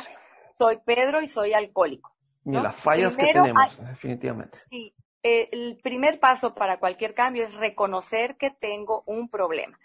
soy 0.57 0.79
Pedro 0.85 1.21
y 1.21 1.27
soy 1.27 1.53
alcohólico. 1.53 2.13
Y 2.45 2.51
las 2.51 2.75
fallas 2.75 3.17
que 3.17 3.27
tenemos, 3.33 3.79
definitivamente. 3.83 4.59
Sí, 4.69 4.93
eh, 4.97 5.00
el 5.23 5.79
primer 5.83 6.19
paso 6.19 6.53
para 6.55 6.79
cualquier 6.79 7.13
cambio 7.13 7.43
es 7.45 7.55
reconocer 7.55 8.37
que 8.37 8.51
tengo 8.51 9.03
un 9.05 9.29
problema. 9.29 9.79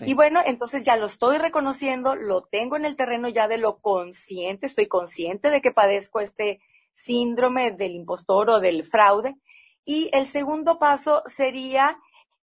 Y 0.00 0.14
bueno, 0.14 0.40
entonces 0.44 0.84
ya 0.84 0.96
lo 0.96 1.06
estoy 1.06 1.38
reconociendo, 1.38 2.16
lo 2.16 2.42
tengo 2.42 2.76
en 2.76 2.86
el 2.86 2.96
terreno 2.96 3.28
ya 3.28 3.48
de 3.48 3.58
lo 3.58 3.80
consciente, 3.80 4.66
estoy 4.66 4.86
consciente 4.86 5.50
de 5.50 5.60
que 5.60 5.72
padezco 5.72 6.20
este 6.20 6.60
síndrome 6.94 7.72
del 7.72 7.94
impostor 7.94 8.50
o 8.50 8.60
del 8.60 8.84
fraude. 8.84 9.36
Y 9.84 10.10
el 10.12 10.26
segundo 10.26 10.78
paso 10.78 11.22
sería 11.26 11.98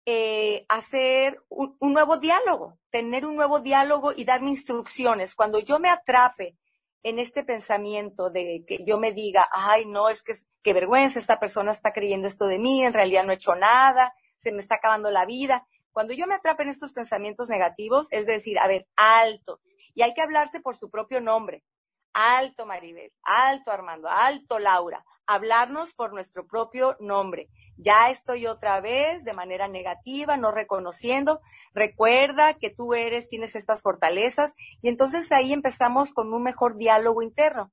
eh, 0.05 0.65
hacer 0.69 1.41
un, 1.49 1.75
nuevo 1.79 2.17
diálogo, 2.17 2.77
tener 2.89 3.25
un 3.25 3.35
nuevo 3.35 3.59
diálogo 3.59 4.11
y 4.15 4.25
darme 4.25 4.49
instrucciones. 4.49 5.35
Cuando 5.35 5.59
yo 5.59 5.79
me 5.79 5.89
atrape 5.89 6.55
en 7.03 7.19
este 7.19 7.43
pensamiento 7.43 8.29
de 8.29 8.63
que 8.67 8.83
yo 8.83 8.99
me 8.99 9.11
diga, 9.11 9.47
ay, 9.51 9.85
no, 9.85 10.09
es 10.09 10.21
que 10.21 10.33
qué 10.63 10.73
vergüenza, 10.73 11.19
esta 11.19 11.39
persona 11.39 11.71
está 11.71 11.93
creyendo 11.93 12.27
esto 12.27 12.45
de 12.45 12.59
mí, 12.59 12.83
en 12.83 12.93
realidad 12.93 13.23
no 13.23 13.31
he 13.31 13.35
hecho 13.35 13.55
nada, 13.55 14.13
se 14.37 14.51
me 14.51 14.59
está 14.59 14.75
acabando 14.75 15.09
la 15.11 15.25
vida. 15.25 15.65
Cuando 15.91 16.13
yo 16.13 16.27
me 16.27 16.35
atrape 16.35 16.63
en 16.63 16.69
estos 16.69 16.93
pensamientos 16.93 17.49
negativos, 17.49 18.07
es 18.11 18.25
decir, 18.25 18.59
a 18.59 18.67
ver, 18.67 18.87
alto, 18.95 19.61
y 19.93 20.01
hay 20.01 20.13
que 20.13 20.21
hablarse 20.21 20.59
por 20.59 20.75
su 20.75 20.89
propio 20.89 21.19
nombre. 21.21 21.63
Alto 22.13 22.65
Maribel, 22.65 23.11
alto 23.23 23.71
Armando, 23.71 24.09
alto 24.09 24.59
Laura, 24.59 25.05
hablarnos 25.27 25.93
por 25.93 26.13
nuestro 26.13 26.47
propio 26.47 26.97
nombre. 26.99 27.49
Ya 27.77 28.09
estoy 28.09 28.47
otra 28.47 28.81
vez 28.81 29.23
de 29.23 29.33
manera 29.33 29.67
negativa, 29.67 30.35
no 30.35 30.51
reconociendo. 30.51 31.39
Recuerda 31.73 32.55
que 32.55 32.71
tú 32.71 32.93
eres, 32.93 33.29
tienes 33.29 33.55
estas 33.55 33.81
fortalezas 33.83 34.53
y 34.81 34.89
entonces 34.89 35.31
ahí 35.31 35.53
empezamos 35.53 36.11
con 36.11 36.33
un 36.33 36.43
mejor 36.43 36.77
diálogo 36.77 37.21
interno. 37.21 37.71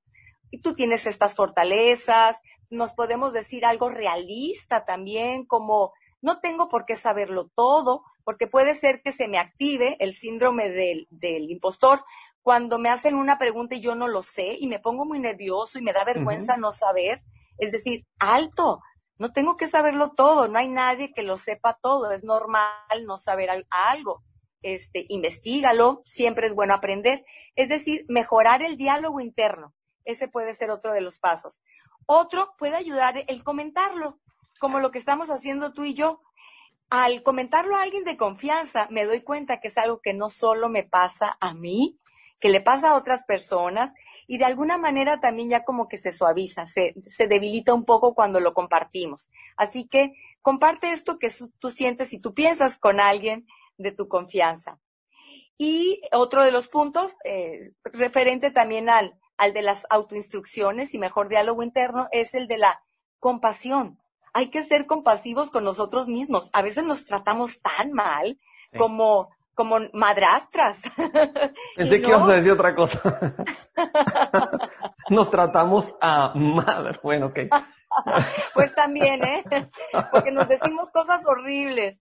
Y 0.51 0.61
tú 0.61 0.75
tienes 0.75 1.07
estas 1.07 1.35
fortalezas, 1.35 2.41
nos 2.71 2.93
podemos 2.93 3.33
decir 3.33 3.65
algo 3.67 3.89
realista 3.89 4.85
también, 4.85 5.45
como 5.45 5.93
no 6.23 6.41
tengo 6.41 6.69
por 6.69 6.87
qué 6.87 6.95
saberlo 6.95 7.49
todo, 7.55 8.03
porque 8.25 8.47
puede 8.47 8.75
ser 8.75 9.03
que 9.03 9.13
se 9.13 9.29
me 9.29 9.39
active 9.39 9.97
el 9.99 10.15
síndrome 10.15 10.71
del, 10.71 11.07
del 11.11 11.51
impostor 11.51 12.03
cuando 12.47 12.79
me 12.79 12.91
hacen 12.91 13.17
una 13.17 13.39
pregunta 13.39 13.75
y 13.75 13.81
yo 13.81 13.97
no 13.97 14.07
lo 14.07 14.23
sé 14.23 14.57
y 14.61 14.69
me 14.69 14.79
pongo 14.79 15.05
muy 15.05 15.19
nervioso 15.19 15.81
y 15.81 15.83
me 15.83 15.93
da 15.93 16.05
vergüenza 16.05 16.57
no 16.57 16.71
saber. 16.71 17.21
Es 17.59 17.73
decir, 17.73 18.07
alto, 18.21 18.83
no 19.19 19.33
tengo 19.33 19.57
que 19.57 19.67
saberlo 19.67 20.13
todo, 20.13 20.47
no 20.47 20.57
hay 20.57 20.69
nadie 20.69 21.13
que 21.13 21.25
lo 21.25 21.39
sepa 21.39 21.77
todo, 21.83 22.13
es 22.13 22.23
normal 22.23 22.71
no 23.05 23.19
saber 23.19 23.51
algo. 23.69 24.23
Este, 24.63 25.07
investigalo, 25.09 26.03
siempre 26.05 26.47
es 26.47 26.55
bueno 26.55 26.73
aprender. 26.73 27.25
Es 27.57 27.69
decir, 27.69 28.05
mejorar 28.09 28.63
el 28.63 28.77
diálogo 28.77 29.19
interno. 29.19 29.75
Ese 30.05 30.29
puede 30.29 30.55
ser 30.55 30.71
otro 30.71 30.93
de 30.93 31.01
los 31.01 31.19
pasos. 31.19 31.61
Otro 32.07 32.55
puede 32.59 32.77
ayudar 32.77 33.25
el 33.27 33.43
comentarlo, 33.43 34.21
como 34.61 34.79
lo 34.79 34.93
que 34.93 35.01
estamos 35.01 35.31
haciendo 35.31 35.73
tú 35.73 35.83
y 35.83 35.95
yo. 35.95 36.21
Al 36.91 37.25
comentarlo 37.25 37.75
a 37.75 37.83
alguien 37.83 38.05
de 38.05 38.17
confianza, 38.17 38.87
me 38.89 39.05
doy 39.05 39.23
cuenta 39.23 39.59
que 39.59 39.67
es 39.67 39.77
algo 39.79 40.01
que 40.01 40.15
no 40.15 40.29
solo 40.29 40.69
me 40.69 40.85
pasa 40.85 41.37
a 41.41 41.53
mí, 41.53 41.99
que 42.39 42.49
le 42.49 42.61
pasa 42.61 42.91
a 42.91 42.97
otras 42.97 43.25
personas 43.25 43.93
y 44.27 44.39
de 44.39 44.45
alguna 44.45 44.79
manera 44.79 45.21
también 45.21 45.49
ya 45.49 45.65
como 45.65 45.89
que 45.89 45.97
se 45.97 46.13
suaviza, 46.13 46.67
se, 46.67 46.95
se 47.07 47.29
debilita 47.29 47.73
un 47.75 47.85
poco 47.85 48.15
cuando 48.15 48.41
lo 48.41 48.55
compartimos. 48.55 49.29
Así 49.57 49.87
que 49.87 50.13
comparte 50.43 50.93
esto 50.93 51.19
que 51.19 51.33
tú 51.59 51.71
sientes 51.71 52.13
y 52.13 52.19
tú 52.19 52.35
piensas 52.35 52.79
con 52.79 53.01
alguien 53.01 53.47
de 53.79 53.93
tu 53.93 54.09
confianza. 54.09 54.81
Y 55.59 56.03
otro 56.13 56.45
de 56.45 56.51
los 56.51 56.69
puntos, 56.69 57.17
eh, 57.25 57.73
referente 57.85 58.51
también 58.51 58.91
al, 58.91 59.19
al 59.39 59.53
de 59.53 59.63
las 59.63 59.87
autoinstrucciones 59.89 60.93
y 60.93 60.99
mejor 60.99 61.29
diálogo 61.29 61.63
interno, 61.63 62.09
es 62.13 62.35
el 62.35 62.47
de 62.47 62.59
la 62.59 62.83
compasión. 63.19 63.99
Hay 64.35 64.51
que 64.51 64.63
ser 64.63 64.87
compasivos 64.87 65.51
con 65.51 65.65
nosotros 65.65 66.09
mismos. 66.09 66.51
A 66.53 66.61
veces 66.61 66.85
nos 66.85 67.07
tratamos 67.07 67.61
tan 67.63 67.93
mal 67.93 68.39
como 68.77 69.31
como 69.57 69.79
madrastras. 69.95 70.83
Pensé 71.77 72.01
que 72.01 72.09
ibas 72.09 72.29
a 72.29 72.35
decir 72.35 72.53
otra 72.53 72.77
cosa. 72.77 73.35
Nos 75.11 75.31
tratamos 75.31 75.93
a 76.01 76.33
madre. 76.35 77.01
Bueno, 77.03 77.27
ok. 77.27 77.39
pues 78.55 78.75
también, 78.75 79.25
¿eh? 79.25 79.45
Porque 80.13 80.31
nos 80.33 80.49
decimos 80.49 80.91
cosas 80.91 81.23
horribles. 81.25 82.01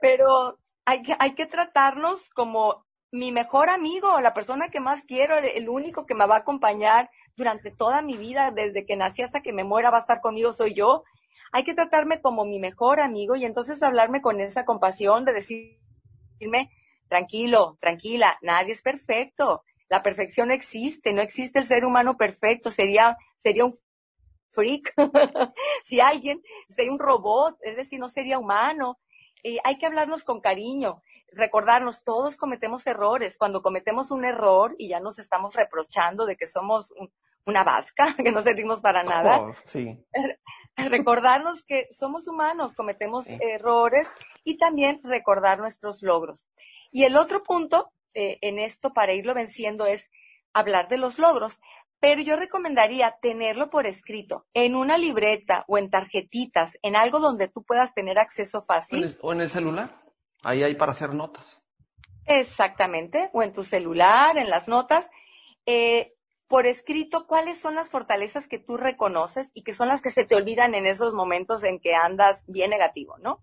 Pero 0.00 0.58
hay 0.84 1.02
que, 1.02 1.14
hay 1.18 1.34
que 1.34 1.46
tratarnos 1.46 2.30
como 2.30 2.86
mi 3.12 3.30
mejor 3.30 3.68
amigo, 3.68 4.20
la 4.20 4.34
persona 4.34 4.68
que 4.68 4.80
más 4.80 5.04
quiero, 5.04 5.38
el 5.38 5.68
único 5.68 6.06
que 6.06 6.14
me 6.14 6.26
va 6.26 6.36
a 6.36 6.38
acompañar 6.38 7.10
durante 7.36 7.70
toda 7.70 8.02
mi 8.02 8.16
vida, 8.16 8.50
desde 8.50 8.84
que 8.84 8.96
nací 8.96 9.22
hasta 9.22 9.42
que 9.42 9.52
me 9.52 9.64
muera, 9.64 9.90
va 9.90 9.98
a 9.98 10.00
estar 10.00 10.20
conmigo, 10.20 10.52
soy 10.52 10.74
yo. 10.74 11.04
Hay 11.52 11.64
que 11.64 11.74
tratarme 11.74 12.20
como 12.20 12.44
mi 12.44 12.58
mejor 12.58 13.00
amigo 13.00 13.36
y 13.36 13.44
entonces 13.44 13.82
hablarme 13.82 14.20
con 14.20 14.40
esa 14.40 14.64
compasión 14.64 15.24
de 15.24 15.34
decirme, 15.34 16.70
tranquilo, 17.08 17.78
tranquila, 17.80 18.38
nadie 18.42 18.72
es 18.72 18.82
perfecto. 18.82 19.62
La 19.88 20.02
perfección 20.02 20.50
existe, 20.50 21.12
no 21.12 21.22
existe 21.22 21.58
el 21.58 21.64
ser 21.64 21.84
humano 21.84 22.16
perfecto, 22.16 22.70
sería, 22.70 23.16
sería 23.38 23.64
un 23.64 23.74
freak. 24.50 24.94
si 25.84 26.00
alguien 26.00 26.42
sería 26.68 26.92
un 26.92 26.98
robot, 26.98 27.56
es 27.62 27.76
decir, 27.76 27.98
no 27.98 28.08
sería 28.08 28.38
humano. 28.38 28.98
Eh, 29.42 29.58
hay 29.64 29.78
que 29.78 29.86
hablarnos 29.86 30.24
con 30.24 30.40
cariño, 30.40 31.02
recordarnos, 31.32 32.02
todos 32.04 32.36
cometemos 32.36 32.86
errores. 32.86 33.38
Cuando 33.38 33.62
cometemos 33.62 34.10
un 34.10 34.24
error 34.24 34.74
y 34.78 34.88
ya 34.88 35.00
nos 35.00 35.18
estamos 35.18 35.54
reprochando 35.54 36.26
de 36.26 36.36
que 36.36 36.46
somos 36.46 36.92
una 37.44 37.64
vasca, 37.64 38.14
que 38.24 38.32
no 38.32 38.42
servimos 38.42 38.80
para 38.80 39.02
nada. 39.02 39.40
Oh, 39.40 39.52
sí. 39.64 40.04
Recordarnos 40.76 41.64
que 41.64 41.88
somos 41.90 42.28
humanos, 42.28 42.74
cometemos 42.74 43.26
errores 43.28 44.08
y 44.44 44.58
también 44.58 45.00
recordar 45.02 45.58
nuestros 45.58 46.02
logros. 46.02 46.46
Y 46.90 47.04
el 47.04 47.16
otro 47.16 47.42
punto 47.42 47.92
eh, 48.14 48.38
en 48.42 48.58
esto 48.58 48.92
para 48.92 49.14
irlo 49.14 49.34
venciendo 49.34 49.86
es 49.86 50.10
hablar 50.52 50.88
de 50.88 50.98
los 50.98 51.18
logros, 51.18 51.58
pero 52.00 52.22
yo 52.22 52.36
recomendaría 52.36 53.16
tenerlo 53.20 53.70
por 53.70 53.86
escrito, 53.86 54.46
en 54.54 54.76
una 54.76 54.98
libreta 54.98 55.64
o 55.68 55.78
en 55.78 55.90
tarjetitas, 55.90 56.78
en 56.82 56.96
algo 56.96 57.18
donde 57.18 57.48
tú 57.48 57.64
puedas 57.64 57.92
tener 57.92 58.18
acceso 58.18 58.62
fácil. 58.62 59.16
O 59.20 59.32
en 59.32 59.40
el 59.40 59.50
celular, 59.50 60.02
ahí 60.42 60.62
hay 60.62 60.74
para 60.74 60.92
hacer 60.92 61.12
notas. 61.12 61.62
Exactamente, 62.26 63.30
o 63.32 63.42
en 63.42 63.52
tu 63.52 63.64
celular, 63.64 64.36
en 64.36 64.50
las 64.50 64.68
notas. 64.68 65.10
Eh, 65.66 66.14
por 66.46 66.66
escrito 66.66 67.26
cuáles 67.26 67.60
son 67.60 67.74
las 67.74 67.90
fortalezas 67.90 68.48
que 68.48 68.58
tú 68.58 68.76
reconoces 68.76 69.50
y 69.52 69.62
que 69.62 69.74
son 69.74 69.88
las 69.88 70.00
que 70.00 70.10
se 70.10 70.24
te 70.24 70.34
olvidan 70.34 70.74
en 70.74 70.86
esos 70.86 71.12
momentos 71.12 71.62
en 71.62 71.78
que 71.78 71.94
andas 71.94 72.42
bien 72.46 72.70
negativo, 72.70 73.18
¿no? 73.18 73.42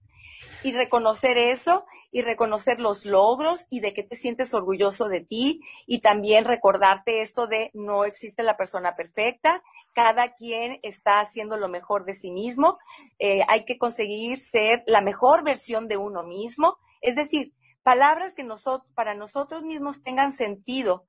Y 0.66 0.72
reconocer 0.72 1.38
eso 1.38 1.86
y 2.12 2.24
reconocer 2.24 2.80
los 2.80 3.06
logros 3.06 3.68
y 3.70 3.82
de 3.82 3.94
que 3.94 4.02
te 4.02 4.16
sientes 4.16 4.52
orgulloso 4.56 5.08
de 5.08 5.22
ti 5.22 5.62
y 5.86 6.00
también 6.00 6.44
recordarte 6.44 7.22
esto 7.22 7.46
de 7.46 7.70
no 7.76 8.04
existe 8.04 8.42
la 8.42 8.58
persona 8.58 8.96
perfecta, 8.96 9.62
cada 9.94 10.34
quien 10.34 10.80
está 10.82 11.20
haciendo 11.20 11.58
lo 11.58 11.70
mejor 11.70 12.04
de 12.04 12.16
sí 12.16 12.32
mismo, 12.32 12.80
eh, 13.20 13.44
hay 13.48 13.64
que 13.66 13.78
conseguir 13.78 14.40
ser 14.40 14.84
la 14.88 15.02
mejor 15.02 15.44
versión 15.44 15.88
de 15.88 15.98
uno 15.98 16.24
mismo, 16.24 16.80
es 17.02 17.16
decir, 17.16 17.54
palabras 17.84 18.34
que 18.34 18.44
nosotros, 18.44 18.92
para 18.96 19.14
nosotros 19.14 19.62
mismos 19.62 20.02
tengan 20.02 20.34
sentido, 20.34 21.06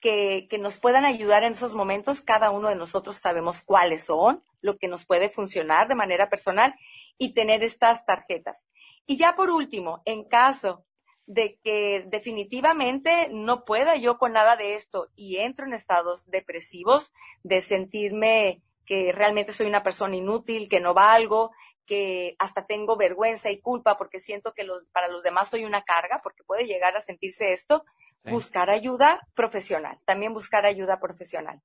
que, 0.00 0.46
que, 0.48 0.58
nos 0.58 0.78
puedan 0.78 1.04
ayudar 1.04 1.44
en 1.44 1.52
esos 1.52 1.74
momentos. 1.74 2.22
Cada 2.22 2.50
uno 2.50 2.68
de 2.68 2.76
nosotros 2.76 3.16
sabemos 3.16 3.62
cuáles 3.62 4.04
son, 4.04 4.42
lo 4.60 4.78
que 4.78 4.88
nos 4.88 5.04
puede 5.04 5.28
funcionar 5.28 5.88
de 5.88 5.94
manera 5.94 6.28
personal 6.28 6.74
y 7.18 7.34
tener 7.34 7.62
estas 7.62 8.04
tarjetas. 8.04 8.66
Y 9.06 9.16
ya 9.16 9.36
por 9.36 9.50
último, 9.50 10.02
en 10.04 10.24
caso 10.24 10.84
de 11.26 11.60
que 11.62 12.04
definitivamente 12.08 13.28
no 13.30 13.64
pueda 13.64 13.94
yo 13.96 14.18
con 14.18 14.32
nada 14.32 14.56
de 14.56 14.74
esto 14.74 15.08
y 15.14 15.36
entro 15.36 15.64
en 15.64 15.74
estados 15.74 16.28
depresivos, 16.28 17.12
de 17.44 17.62
sentirme 17.62 18.62
que 18.84 19.12
realmente 19.12 19.52
soy 19.52 19.68
una 19.68 19.84
persona 19.84 20.16
inútil, 20.16 20.68
que 20.68 20.80
no 20.80 20.92
valgo, 20.92 21.52
que 21.86 22.36
hasta 22.38 22.66
tengo 22.66 22.96
vergüenza 22.96 23.50
y 23.50 23.60
culpa 23.60 23.96
porque 23.96 24.18
siento 24.18 24.52
que 24.52 24.64
los, 24.64 24.84
para 24.92 25.08
los 25.08 25.22
demás 25.22 25.50
soy 25.50 25.64
una 25.64 25.82
carga, 25.82 26.20
porque 26.22 26.44
puede 26.44 26.66
llegar 26.66 26.96
a 26.96 27.00
sentirse 27.00 27.52
esto, 27.52 27.84
buscar 28.24 28.70
ayuda 28.70 29.20
profesional, 29.34 29.98
también 30.04 30.32
buscar 30.32 30.66
ayuda 30.66 31.00
profesional. 31.00 31.60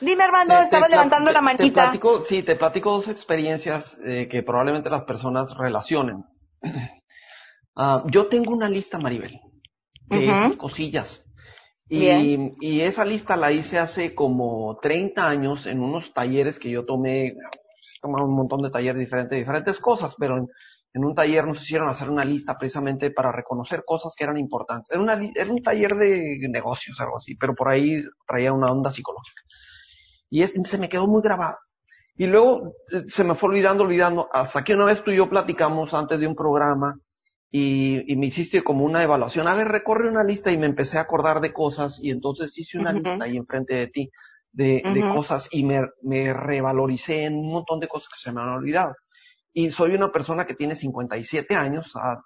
Dime, 0.00 0.24
Armando, 0.24 0.54
estaba 0.60 0.88
levantando 0.88 1.32
la 1.32 1.40
manita. 1.40 1.92
sí, 2.24 2.42
te 2.42 2.56
platico 2.56 2.92
dos 2.92 3.08
experiencias 3.08 3.98
eh, 4.04 4.28
que 4.30 4.42
probablemente 4.42 4.90
las 4.90 5.04
personas 5.04 5.56
relacionen. 5.56 6.24
Ah, 7.80 8.02
yo 8.10 8.26
tengo 8.26 8.52
una 8.52 8.68
lista, 8.68 8.98
Maribel, 8.98 9.38
de 10.06 10.24
esas 10.24 10.56
cosillas. 10.56 11.24
Y, 11.88 12.08
y, 12.60 12.80
esa 12.80 13.04
lista 13.04 13.36
la 13.36 13.52
hice 13.52 13.78
hace 13.78 14.16
como 14.16 14.80
30 14.82 15.28
años 15.28 15.64
en 15.64 15.80
unos 15.80 16.12
talleres 16.12 16.58
que 16.58 16.70
yo 16.70 16.84
tomé 16.84 17.36
tomado 18.00 18.26
un 18.26 18.34
montón 18.34 18.62
de 18.62 18.70
talleres 18.70 19.00
diferentes, 19.00 19.38
diferentes 19.38 19.78
cosas, 19.78 20.14
pero 20.18 20.36
en, 20.38 20.48
en 20.94 21.04
un 21.04 21.14
taller 21.14 21.46
nos 21.46 21.62
hicieron 21.62 21.88
hacer 21.88 22.10
una 22.10 22.24
lista 22.24 22.56
precisamente 22.58 23.10
para 23.10 23.30
reconocer 23.32 23.84
cosas 23.84 24.14
que 24.16 24.24
eran 24.24 24.38
importantes. 24.38 24.90
Era, 24.90 25.02
una, 25.02 25.20
era 25.34 25.50
un 25.50 25.62
taller 25.62 25.94
de 25.94 26.38
negocios, 26.48 27.00
algo 27.00 27.16
así, 27.16 27.36
pero 27.36 27.54
por 27.54 27.68
ahí 27.68 28.02
traía 28.26 28.52
una 28.52 28.70
onda 28.70 28.90
psicológica. 28.90 29.42
Y 30.30 30.42
es, 30.42 30.54
se 30.64 30.78
me 30.78 30.88
quedó 30.88 31.06
muy 31.06 31.22
grabado. 31.22 31.56
Y 32.16 32.26
luego 32.26 32.74
eh, 32.90 33.04
se 33.06 33.22
me 33.22 33.34
fue 33.34 33.50
olvidando, 33.50 33.84
olvidando, 33.84 34.28
hasta 34.32 34.64
que 34.64 34.74
una 34.74 34.86
vez 34.86 35.02
tú 35.02 35.10
y 35.10 35.16
yo 35.16 35.28
platicamos 35.28 35.94
antes 35.94 36.18
de 36.18 36.26
un 36.26 36.34
programa 36.34 36.98
y, 37.50 38.12
y, 38.12 38.16
me 38.16 38.26
hiciste 38.26 38.62
como 38.62 38.84
una 38.84 39.02
evaluación. 39.02 39.46
A 39.46 39.54
ver, 39.54 39.68
recorre 39.68 40.10
una 40.10 40.24
lista 40.24 40.50
y 40.50 40.58
me 40.58 40.66
empecé 40.66 40.98
a 40.98 41.02
acordar 41.02 41.40
de 41.40 41.52
cosas 41.52 42.02
y 42.02 42.10
entonces 42.10 42.58
hice 42.58 42.78
una 42.78 42.92
lista 42.92 43.24
ahí 43.24 43.36
enfrente 43.36 43.74
de 43.74 43.86
ti 43.86 44.10
de, 44.52 44.82
de 44.94 45.00
cosas 45.14 45.48
y 45.52 45.64
me, 45.64 45.82
me 46.02 46.32
revaloricé 46.32 47.24
en 47.24 47.36
un 47.36 47.52
montón 47.52 47.80
de 47.80 47.88
cosas 47.88 48.08
que 48.08 48.18
se 48.18 48.32
me 48.32 48.40
han 48.40 48.48
olvidado. 48.48 48.94
Y 49.52 49.70
soy 49.70 49.94
una 49.94 50.12
persona 50.12 50.46
que 50.46 50.54
tiene 50.54 50.74
57 50.74 51.54
años, 51.54 51.92
ah, 51.96 52.20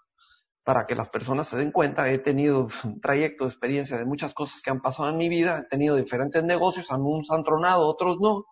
para 0.64 0.86
que 0.86 0.94
las 0.94 1.08
personas 1.08 1.48
se 1.48 1.56
den 1.56 1.72
cuenta, 1.72 2.10
he 2.10 2.18
tenido 2.18 2.68
un 2.84 3.00
trayecto 3.00 3.44
de 3.44 3.50
experiencia 3.50 3.98
de 3.98 4.04
muchas 4.04 4.32
cosas 4.34 4.62
que 4.62 4.70
han 4.70 4.80
pasado 4.80 5.10
en 5.10 5.16
mi 5.16 5.28
vida, 5.28 5.62
he 5.64 5.68
tenido 5.68 5.96
diferentes 5.96 6.42
negocios, 6.44 6.86
algunos 6.90 7.30
han 7.30 7.42
tronado, 7.42 7.86
otros 7.86 8.18
no, 8.20 8.44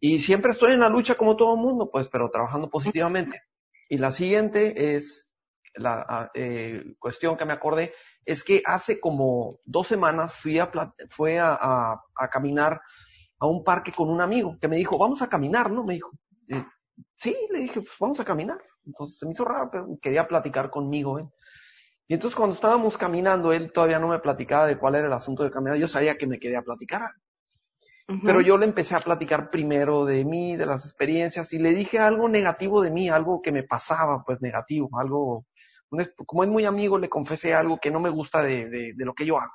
y 0.00 0.18
siempre 0.20 0.52
estoy 0.52 0.72
en 0.72 0.80
la 0.80 0.88
lucha 0.88 1.14
como 1.14 1.36
todo 1.36 1.54
el 1.54 1.60
mundo, 1.60 1.90
pues, 1.90 2.08
pero 2.08 2.30
trabajando 2.30 2.70
positivamente. 2.70 3.42
Y 3.88 3.98
la 3.98 4.12
siguiente 4.12 4.96
es 4.96 5.30
la 5.74 6.04
ah, 6.08 6.30
eh, 6.34 6.94
cuestión 6.98 7.36
que 7.36 7.44
me 7.44 7.52
acordé, 7.52 7.92
es 8.32 8.44
que 8.44 8.62
hace 8.64 9.00
como 9.00 9.60
dos 9.64 9.86
semanas 9.88 10.32
fui 10.34 10.58
a, 10.58 10.70
fui 11.08 11.36
a, 11.36 11.58
a, 11.60 12.28
caminar 12.30 12.80
a 13.38 13.46
un 13.46 13.64
parque 13.64 13.92
con 13.92 14.08
un 14.08 14.20
amigo 14.20 14.56
que 14.60 14.68
me 14.68 14.76
dijo, 14.76 14.98
vamos 14.98 15.22
a 15.22 15.28
caminar, 15.28 15.70
¿no? 15.70 15.84
Me 15.84 15.94
dijo, 15.94 16.10
eh, 16.48 16.64
sí, 17.16 17.36
le 17.50 17.60
dije, 17.60 17.80
pues 17.80 17.96
vamos 17.98 18.20
a 18.20 18.24
caminar. 18.24 18.58
Entonces 18.86 19.18
se 19.18 19.26
me 19.26 19.32
hizo 19.32 19.44
raro, 19.44 19.68
pero 19.70 19.88
quería 20.00 20.28
platicar 20.28 20.70
conmigo, 20.70 21.18
¿eh? 21.18 21.28
Y 22.08 22.14
entonces 22.14 22.36
cuando 22.36 22.54
estábamos 22.54 22.98
caminando, 22.98 23.52
él 23.52 23.72
todavía 23.72 23.98
no 23.98 24.08
me 24.08 24.18
platicaba 24.18 24.66
de 24.66 24.78
cuál 24.78 24.96
era 24.96 25.06
el 25.06 25.12
asunto 25.12 25.44
de 25.44 25.50
caminar, 25.50 25.76
yo 25.76 25.86
sabía 25.88 26.16
que 26.16 26.26
me 26.26 26.38
quería 26.38 26.62
platicar 26.62 27.02
pero 28.24 28.40
yo 28.40 28.58
le 28.58 28.66
empecé 28.66 28.94
a 28.96 29.00
platicar 29.00 29.50
primero 29.50 30.04
de 30.04 30.24
mí, 30.24 30.56
de 30.56 30.66
las 30.66 30.84
experiencias, 30.84 31.52
y 31.52 31.58
le 31.58 31.74
dije 31.74 31.98
algo 31.98 32.28
negativo 32.28 32.82
de 32.82 32.90
mí, 32.90 33.08
algo 33.08 33.40
que 33.40 33.52
me 33.52 33.62
pasaba, 33.62 34.24
pues 34.24 34.40
negativo, 34.40 34.90
algo, 34.98 35.46
como 36.26 36.44
es 36.44 36.48
muy 36.48 36.64
amigo, 36.64 36.98
le 36.98 37.08
confesé 37.08 37.54
algo 37.54 37.78
que 37.80 37.90
no 37.90 38.00
me 38.00 38.10
gusta 38.10 38.42
de, 38.42 38.68
de, 38.68 38.92
de 38.94 39.04
lo 39.04 39.14
que 39.14 39.26
yo 39.26 39.38
hago. 39.38 39.52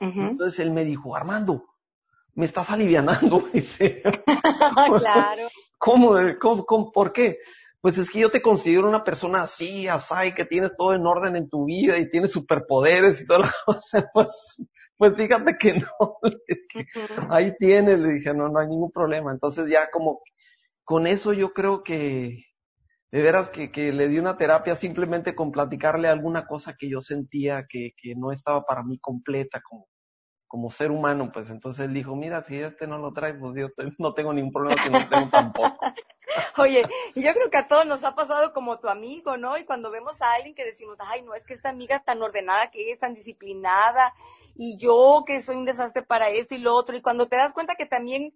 Entonces 0.00 0.58
él 0.58 0.72
me 0.72 0.84
dijo, 0.84 1.14
Armando, 1.14 1.64
me 2.34 2.44
estás 2.44 2.70
alivianando, 2.70 3.40
dice. 3.52 4.02
claro. 4.98 5.48
¿Cómo, 5.78 6.14
cómo, 6.40 6.64
cómo, 6.64 6.92
por 6.92 7.12
qué? 7.12 7.38
Pues 7.80 7.98
es 7.98 8.10
que 8.10 8.20
yo 8.20 8.30
te 8.30 8.42
considero 8.42 8.88
una 8.88 9.04
persona 9.04 9.42
así, 9.42 9.86
así, 9.88 10.32
que 10.34 10.44
tienes 10.44 10.74
todo 10.76 10.94
en 10.94 11.06
orden 11.06 11.36
en 11.36 11.48
tu 11.48 11.66
vida 11.66 11.98
y 11.98 12.10
tienes 12.10 12.32
superpoderes 12.32 13.20
y 13.20 13.26
toda 13.26 13.40
la 13.40 13.54
cosa, 13.66 14.10
pues 14.12 14.60
pues 15.02 15.16
fíjate 15.16 15.56
que 15.58 15.80
no, 15.80 16.18
ahí 17.28 17.52
tiene, 17.58 17.96
le 17.96 18.12
dije, 18.12 18.32
no, 18.32 18.48
no 18.48 18.60
hay 18.60 18.68
ningún 18.68 18.92
problema. 18.92 19.32
Entonces 19.32 19.68
ya 19.68 19.90
como 19.90 20.20
con 20.84 21.08
eso 21.08 21.32
yo 21.32 21.52
creo 21.52 21.82
que, 21.82 22.44
de 23.12 23.22
veras 23.22 23.50
que, 23.50 23.70
que 23.70 23.92
le 23.92 24.08
di 24.08 24.18
una 24.18 24.38
terapia 24.38 24.74
simplemente 24.74 25.34
con 25.34 25.52
platicarle 25.52 26.08
alguna 26.08 26.46
cosa 26.46 26.74
que 26.78 26.88
yo 26.88 27.02
sentía 27.02 27.66
que, 27.68 27.92
que 27.96 28.14
no 28.16 28.32
estaba 28.32 28.64
para 28.64 28.82
mí 28.82 28.98
completa 28.98 29.60
como, 29.60 29.86
como 30.48 30.70
ser 30.70 30.90
humano, 30.90 31.30
pues 31.30 31.50
entonces 31.50 31.84
él 31.84 31.94
dijo, 31.94 32.16
mira, 32.16 32.42
si 32.42 32.58
este 32.58 32.86
no 32.86 32.98
lo 32.98 33.12
trae, 33.12 33.34
pues 33.34 33.54
yo 33.54 33.68
no 33.98 34.14
tengo 34.14 34.32
ningún 34.32 34.52
problema 34.52 34.82
que 34.82 34.90
no 34.90 35.06
tengo 35.06 35.28
tampoco. 35.30 35.78
Oye, 36.56 36.84
y 37.14 37.22
yo 37.22 37.32
creo 37.32 37.50
que 37.50 37.58
a 37.58 37.68
todos 37.68 37.86
nos 37.86 38.04
ha 38.04 38.14
pasado 38.14 38.52
como 38.52 38.78
tu 38.78 38.88
amigo, 38.88 39.36
¿no? 39.36 39.56
Y 39.58 39.64
cuando 39.64 39.90
vemos 39.90 40.20
a 40.22 40.32
alguien 40.32 40.54
que 40.54 40.64
decimos, 40.64 40.96
ay, 41.00 41.22
no, 41.22 41.34
es 41.34 41.44
que 41.44 41.54
esta 41.54 41.68
amiga 41.68 41.96
es 41.96 42.04
tan 42.04 42.22
ordenada, 42.22 42.70
que 42.70 42.90
es 42.90 42.98
tan 42.98 43.14
disciplinada, 43.14 44.14
y 44.54 44.76
yo 44.76 45.24
que 45.26 45.40
soy 45.40 45.56
un 45.56 45.64
desastre 45.64 46.02
para 46.02 46.28
esto 46.30 46.54
y 46.54 46.58
lo 46.58 46.74
otro, 46.74 46.96
y 46.96 47.02
cuando 47.02 47.26
te 47.26 47.36
das 47.36 47.52
cuenta 47.52 47.74
que 47.74 47.86
también 47.86 48.34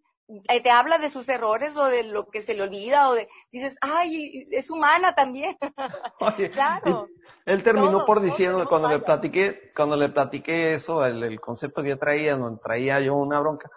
eh, 0.48 0.60
te 0.60 0.70
habla 0.70 0.98
de 0.98 1.08
sus 1.08 1.28
errores 1.28 1.76
o 1.76 1.84
de 1.84 2.02
lo 2.02 2.26
que 2.26 2.40
se 2.40 2.54
le 2.54 2.62
olvida 2.64 3.08
o 3.08 3.14
de 3.14 3.28
dices 3.52 3.78
ay 3.80 4.48
es 4.50 4.70
humana 4.70 5.14
también 5.14 5.56
claro. 6.52 7.06
él 7.44 7.62
terminó 7.62 8.04
por 8.04 8.20
diciendo 8.20 8.66
cuando 8.68 8.88
le 8.88 8.98
platiqué 8.98 9.70
cuando 9.76 9.96
le 9.96 10.08
platiqué 10.08 10.74
eso 10.74 11.04
el, 11.04 11.22
el 11.22 11.40
concepto 11.40 11.80
que 11.80 11.90
yo 11.90 11.98
traía 11.98 12.36
donde 12.36 12.60
traía 12.60 12.98
yo 12.98 13.14
una 13.14 13.38
bronca 13.38 13.70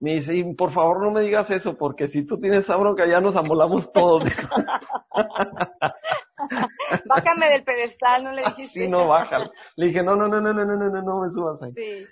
me 0.00 0.14
dice, 0.14 0.36
y 0.36 0.54
por 0.54 0.70
favor 0.70 1.02
no 1.02 1.10
me 1.10 1.22
digas 1.22 1.50
eso, 1.50 1.76
porque 1.76 2.08
si 2.08 2.26
tú 2.26 2.38
tienes 2.38 2.64
esa 2.64 2.76
bronca 2.76 3.06
ya 3.06 3.20
nos 3.20 3.36
amolamos 3.36 3.92
todos. 3.92 4.24
Bájame 7.06 7.48
del 7.48 7.64
pedestal, 7.64 8.24
no 8.24 8.32
le 8.32 8.42
dijiste. 8.42 8.80
Sí, 8.80 8.88
no, 8.88 9.08
bájalo. 9.08 9.50
Le 9.76 9.86
dije, 9.86 10.02
no, 10.02 10.16
no, 10.16 10.28
no, 10.28 10.40
no, 10.40 10.52
no, 10.52 10.64
no, 10.64 10.76
no, 10.76 11.02
no 11.02 11.20
me 11.20 11.30
subas 11.30 11.62
ahí. 11.62 11.72
Sí. 11.74 12.06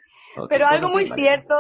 Pero 0.49 0.67
algo 0.67 0.89
muy 0.89 1.05
cierto, 1.05 1.55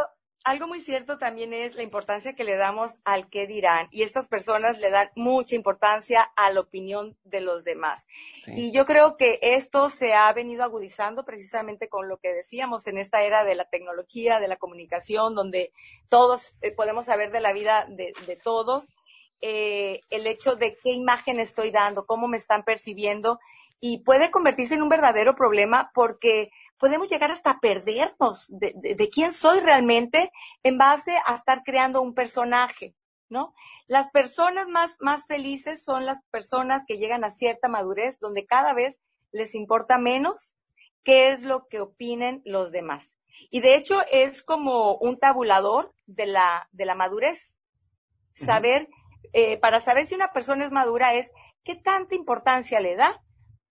algo 0.44 0.66
muy 0.66 0.80
cierto 0.80 1.18
también 1.18 1.52
es 1.52 1.74
la 1.74 1.82
importancia 1.82 2.34
que 2.34 2.44
le 2.44 2.56
damos 2.56 2.92
al 3.04 3.28
qué 3.28 3.46
dirán 3.46 3.88
y 3.90 4.02
estas 4.02 4.28
personas 4.28 4.78
le 4.78 4.90
dan 4.90 5.10
mucha 5.14 5.54
importancia 5.54 6.22
a 6.36 6.50
la 6.50 6.60
opinión 6.60 7.16
de 7.24 7.40
los 7.40 7.64
demás. 7.64 8.06
Y 8.46 8.72
yo 8.72 8.84
creo 8.84 9.16
que 9.16 9.38
esto 9.42 9.88
se 9.88 10.14
ha 10.14 10.32
venido 10.32 10.64
agudizando 10.64 11.24
precisamente 11.24 11.88
con 11.88 12.08
lo 12.08 12.18
que 12.18 12.32
decíamos 12.32 12.86
en 12.86 12.98
esta 12.98 13.22
era 13.22 13.44
de 13.44 13.54
la 13.54 13.64
tecnología, 13.66 14.40
de 14.40 14.48
la 14.48 14.56
comunicación, 14.56 15.34
donde 15.34 15.72
todos 16.08 16.58
eh, 16.62 16.72
podemos 16.72 17.06
saber 17.06 17.30
de 17.30 17.40
la 17.40 17.52
vida 17.52 17.86
de, 17.88 18.12
todos. 18.42 18.84
Eh, 19.40 20.00
el 20.10 20.26
hecho 20.28 20.54
de 20.54 20.76
qué 20.76 20.92
imagen 20.92 21.40
estoy 21.40 21.72
dando, 21.72 22.06
cómo 22.06 22.28
me 22.28 22.36
están 22.36 22.62
percibiendo, 22.62 23.40
y 23.84 23.98
puede 24.04 24.30
convertirse 24.30 24.74
en 24.74 24.82
un 24.82 24.88
verdadero 24.88 25.34
problema 25.34 25.90
porque 25.92 26.52
podemos 26.82 27.08
llegar 27.08 27.30
hasta 27.30 27.60
perdernos 27.60 28.46
de, 28.48 28.74
de, 28.74 29.08
quién 29.08 29.32
soy 29.32 29.60
realmente 29.60 30.32
en 30.64 30.78
base 30.78 31.16
a 31.26 31.36
estar 31.36 31.62
creando 31.62 32.02
un 32.02 32.12
personaje, 32.12 32.96
¿no? 33.28 33.54
Las 33.86 34.10
personas 34.10 34.66
más, 34.66 34.90
más 34.98 35.28
felices 35.28 35.84
son 35.84 36.06
las 36.06 36.18
personas 36.32 36.82
que 36.84 36.98
llegan 36.98 37.22
a 37.22 37.30
cierta 37.30 37.68
madurez 37.68 38.18
donde 38.18 38.46
cada 38.46 38.74
vez 38.74 39.00
les 39.30 39.54
importa 39.54 39.96
menos 39.98 40.56
qué 41.04 41.30
es 41.30 41.44
lo 41.44 41.68
que 41.68 41.78
opinen 41.78 42.42
los 42.44 42.72
demás. 42.72 43.16
Y 43.48 43.60
de 43.60 43.76
hecho 43.76 44.00
es 44.10 44.42
como 44.42 44.96
un 44.96 45.20
tabulador 45.20 45.94
de 46.06 46.26
la, 46.26 46.68
de 46.72 46.84
la 46.84 46.96
madurez. 46.96 47.54
Saber, 48.34 48.88
eh, 49.32 49.56
para 49.56 49.78
saber 49.78 50.04
si 50.04 50.16
una 50.16 50.32
persona 50.32 50.64
es 50.64 50.72
madura 50.72 51.14
es 51.14 51.30
qué 51.62 51.76
tanta 51.76 52.16
importancia 52.16 52.80
le 52.80 52.96
da 52.96 53.22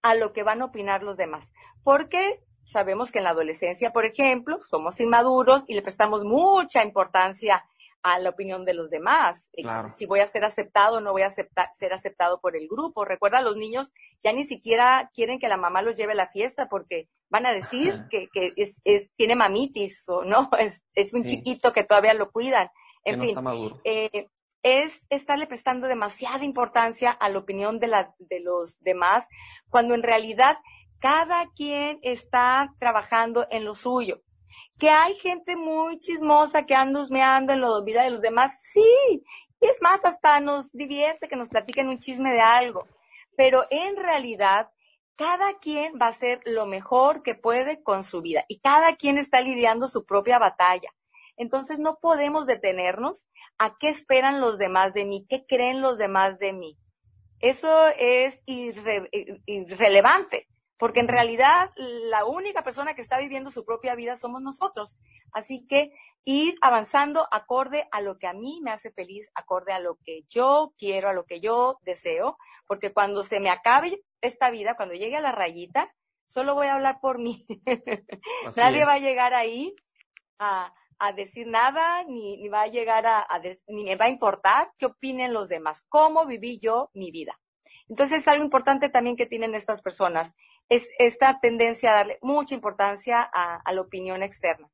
a 0.02 0.16
lo 0.16 0.32
que 0.32 0.44
van 0.44 0.62
a 0.62 0.66
opinar 0.66 1.04
los 1.04 1.18
demás. 1.18 1.52
Porque 1.84 2.42
sabemos 2.72 3.12
que 3.12 3.20
en 3.20 3.26
la 3.26 3.32
adolescencia, 3.32 3.92
por 3.92 4.06
ejemplo, 4.06 4.60
somos 4.62 5.00
inmaduros 5.00 5.64
y 5.68 5.74
le 5.74 5.82
prestamos 5.82 6.24
mucha 6.24 6.84
importancia 6.84 7.66
a 8.04 8.20
la 8.20 8.30
opinión 8.30 8.66
de 8.66 8.74
los 8.74 8.90
demás. 8.90 9.50
Eh, 9.54 9.64
si 9.96 10.06
voy 10.06 10.22
a 10.22 10.28
ser 10.28 10.44
aceptado 10.44 10.98
o 10.98 11.02
no 11.02 11.12
voy 11.12 11.22
a 11.22 11.30
ser 11.30 11.94
aceptado 11.94 12.40
por 12.40 12.56
el 12.56 12.68
grupo. 12.68 13.06
Recuerda, 13.06 13.42
los 13.42 13.58
niños 13.58 13.92
ya 14.24 14.34
ni 14.34 14.46
siquiera 14.46 15.12
quieren 15.14 15.40
que 15.40 15.50
la 15.50 15.58
mamá 15.58 15.82
los 15.82 15.96
lleve 15.96 16.14
a 16.14 16.16
la 16.16 16.32
fiesta 16.32 16.68
porque 16.68 17.10
van 17.30 17.46
a 17.46 17.54
decir 17.54 18.06
que, 18.10 18.30
es, 18.56 19.12
tiene 19.16 19.36
mamitis 19.36 20.04
o 20.08 20.24
no, 20.24 20.50
es, 20.60 20.82
es 20.96 21.14
un 21.14 21.26
chiquito 21.26 21.74
que 21.74 21.84
todavía 21.84 22.14
lo 22.14 22.32
cuidan. 22.32 22.70
En 23.04 23.20
fin, 23.20 23.36
eh, 23.84 24.28
es 24.64 25.02
estarle 25.10 25.48
prestando 25.48 25.88
demasiada 25.88 26.44
importancia 26.44 27.12
a 27.12 27.30
la 27.30 27.40
opinión 27.40 27.80
de, 27.80 27.88
la, 27.88 28.14
de 28.20 28.40
los 28.42 28.80
demás 28.82 29.28
cuando 29.70 29.96
en 29.96 30.04
realidad 30.04 30.58
cada 31.02 31.52
quien 31.56 32.00
está 32.04 32.74
trabajando 32.80 33.46
en 33.50 33.66
lo 33.66 33.74
suyo. 33.74 34.22
Que 34.78 34.92
hay 34.92 35.16
gente 35.16 35.56
muy 35.56 36.00
chismosa 36.00 36.66
que 36.66 36.76
anda 36.76 37.02
husmeando 37.02 37.54
en 37.54 37.62
la 37.62 37.82
vida 37.84 38.04
de 38.04 38.12
los 38.12 38.22
demás, 38.22 38.60
sí. 38.62 38.86
Y 39.60 39.66
es 39.66 39.82
más, 39.82 40.06
hasta 40.06 40.40
nos 40.40 40.72
divierte 40.72 41.28
que 41.28 41.36
nos 41.36 41.50
platiquen 41.50 41.90
un 41.90 42.00
chisme 42.00 42.32
de 42.32 42.42
algo. 42.42 42.88
Pero 43.36 43.66
en 43.72 43.96
realidad, 43.96 44.70
cada 45.16 45.58
quien 45.58 45.94
va 46.00 46.06
a 46.06 46.10
hacer 46.10 46.40
lo 46.46 46.68
mejor 46.68 47.24
que 47.24 47.34
puede 47.34 47.82
con 47.82 48.04
su 48.04 48.22
vida 48.22 48.46
y 48.48 48.60
cada 48.60 48.96
quien 48.96 49.18
está 49.18 49.42
lidiando 49.42 49.88
su 49.88 50.06
propia 50.06 50.38
batalla. 50.38 50.94
Entonces 51.36 51.80
no 51.80 51.98
podemos 52.00 52.46
detenernos 52.46 53.28
a 53.58 53.76
qué 53.80 53.90
esperan 53.90 54.40
los 54.40 54.60
demás 54.60 54.94
de 54.94 55.06
mí, 55.06 55.26
qué 55.28 55.48
creen 55.48 55.82
los 55.82 55.98
demás 55.98 56.38
de 56.38 56.54
mí. 56.54 56.78
Eso 57.40 57.88
es 57.98 58.44
irrelevante 58.46 60.51
porque 60.82 61.00
en 61.00 61.08
realidad 61.08 61.70
la 61.76 62.26
única 62.26 62.64
persona 62.64 62.96
que 62.96 63.04
está 63.04 63.20
viviendo 63.20 63.52
su 63.52 63.64
propia 63.66 63.94
vida 63.94 64.18
somos 64.18 64.42
nosotros. 64.42 64.98
Así 65.32 65.68
que 65.68 65.92
ir 66.26 66.56
avanzando 66.60 67.28
acorde 67.30 67.88
a 67.92 68.02
lo 68.02 68.18
que 68.18 68.26
a 68.26 68.34
mí 68.34 68.62
me 68.64 68.72
hace 68.72 68.90
feliz, 68.90 69.30
acorde 69.36 69.74
a 69.74 69.80
lo 69.80 70.00
que 70.04 70.24
yo 70.28 70.74
quiero, 70.80 71.10
a 71.10 71.14
lo 71.14 71.28
que 71.28 71.40
yo 71.40 71.78
deseo, 71.84 72.36
porque 72.66 72.94
cuando 72.94 73.24
se 73.24 73.40
me 73.40 73.52
acabe 73.52 74.04
esta 74.22 74.50
vida, 74.50 74.76
cuando 74.76 74.96
llegue 74.96 75.18
a 75.18 75.22
la 75.22 75.32
rayita, 75.32 75.94
solo 76.26 76.56
voy 76.56 76.66
a 76.66 76.74
hablar 76.74 77.00
por 77.00 77.20
mí. 77.20 77.46
Nadie 78.58 78.84
va 78.84 78.94
a 78.94 79.00
llegar 79.00 79.36
ahí 79.36 79.76
a, 80.40 80.74
a 80.98 81.14
decir 81.14 81.46
nada, 81.46 82.04
ni, 82.06 82.38
ni 82.38 82.50
va 82.50 82.64
a 82.64 82.68
llegar 82.68 83.06
a, 83.06 83.28
ni 83.68 83.84
me 83.84 83.98
va 83.98 84.06
a 84.06 84.10
importar 84.10 84.72
qué 84.80 84.88
opinen 84.88 85.32
los 85.32 85.48
demás, 85.48 85.86
cómo 85.90 86.26
viví 86.26 86.58
yo 86.60 86.90
mi 86.96 87.12
vida. 87.12 87.40
Entonces, 87.92 88.26
algo 88.30 88.46
importante 88.46 88.88
también 88.88 89.18
que 89.18 89.26
tienen 89.26 89.54
estas 89.54 89.82
personas 89.82 90.34
es 90.72 90.88
esta 91.00 91.38
tendencia 91.42 91.92
a 91.92 91.96
darle 91.96 92.18
mucha 92.22 92.56
importancia 92.56 93.22
a, 93.22 93.74
la 93.74 93.82
opinión 93.82 94.24
externa. 94.24 94.70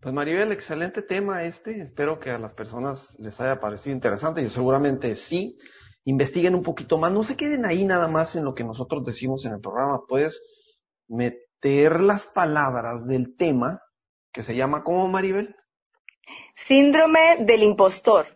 Pues 0.00 0.14
Maribel, 0.14 0.52
excelente 0.52 1.02
tema 1.02 1.44
este. 1.44 1.82
Espero 1.82 2.18
que 2.18 2.30
a 2.30 2.38
las 2.38 2.54
personas 2.54 3.14
les 3.18 3.38
haya 3.38 3.60
parecido 3.60 3.94
interesante 3.94 4.40
y 4.40 4.48
seguramente 4.48 5.14
sí. 5.16 5.58
Investiguen 6.04 6.54
un 6.54 6.62
poquito 6.62 6.96
más. 6.96 7.12
No 7.12 7.24
se 7.24 7.36
queden 7.36 7.66
ahí 7.66 7.84
nada 7.84 8.08
más 8.08 8.36
en 8.36 8.44
lo 8.44 8.54
que 8.54 8.64
nosotros 8.64 9.04
decimos 9.04 9.44
en 9.44 9.52
el 9.52 9.60
programa. 9.60 10.00
Puedes 10.08 10.42
meter 11.08 12.00
las 12.00 12.24
palabras 12.24 13.06
del 13.06 13.36
tema 13.36 13.82
que 14.32 14.42
se 14.42 14.56
llama 14.56 14.82
¿cómo, 14.82 15.08
Maribel? 15.08 15.56
Síndrome 16.54 17.36
del 17.40 17.62
impostor. 17.62 18.26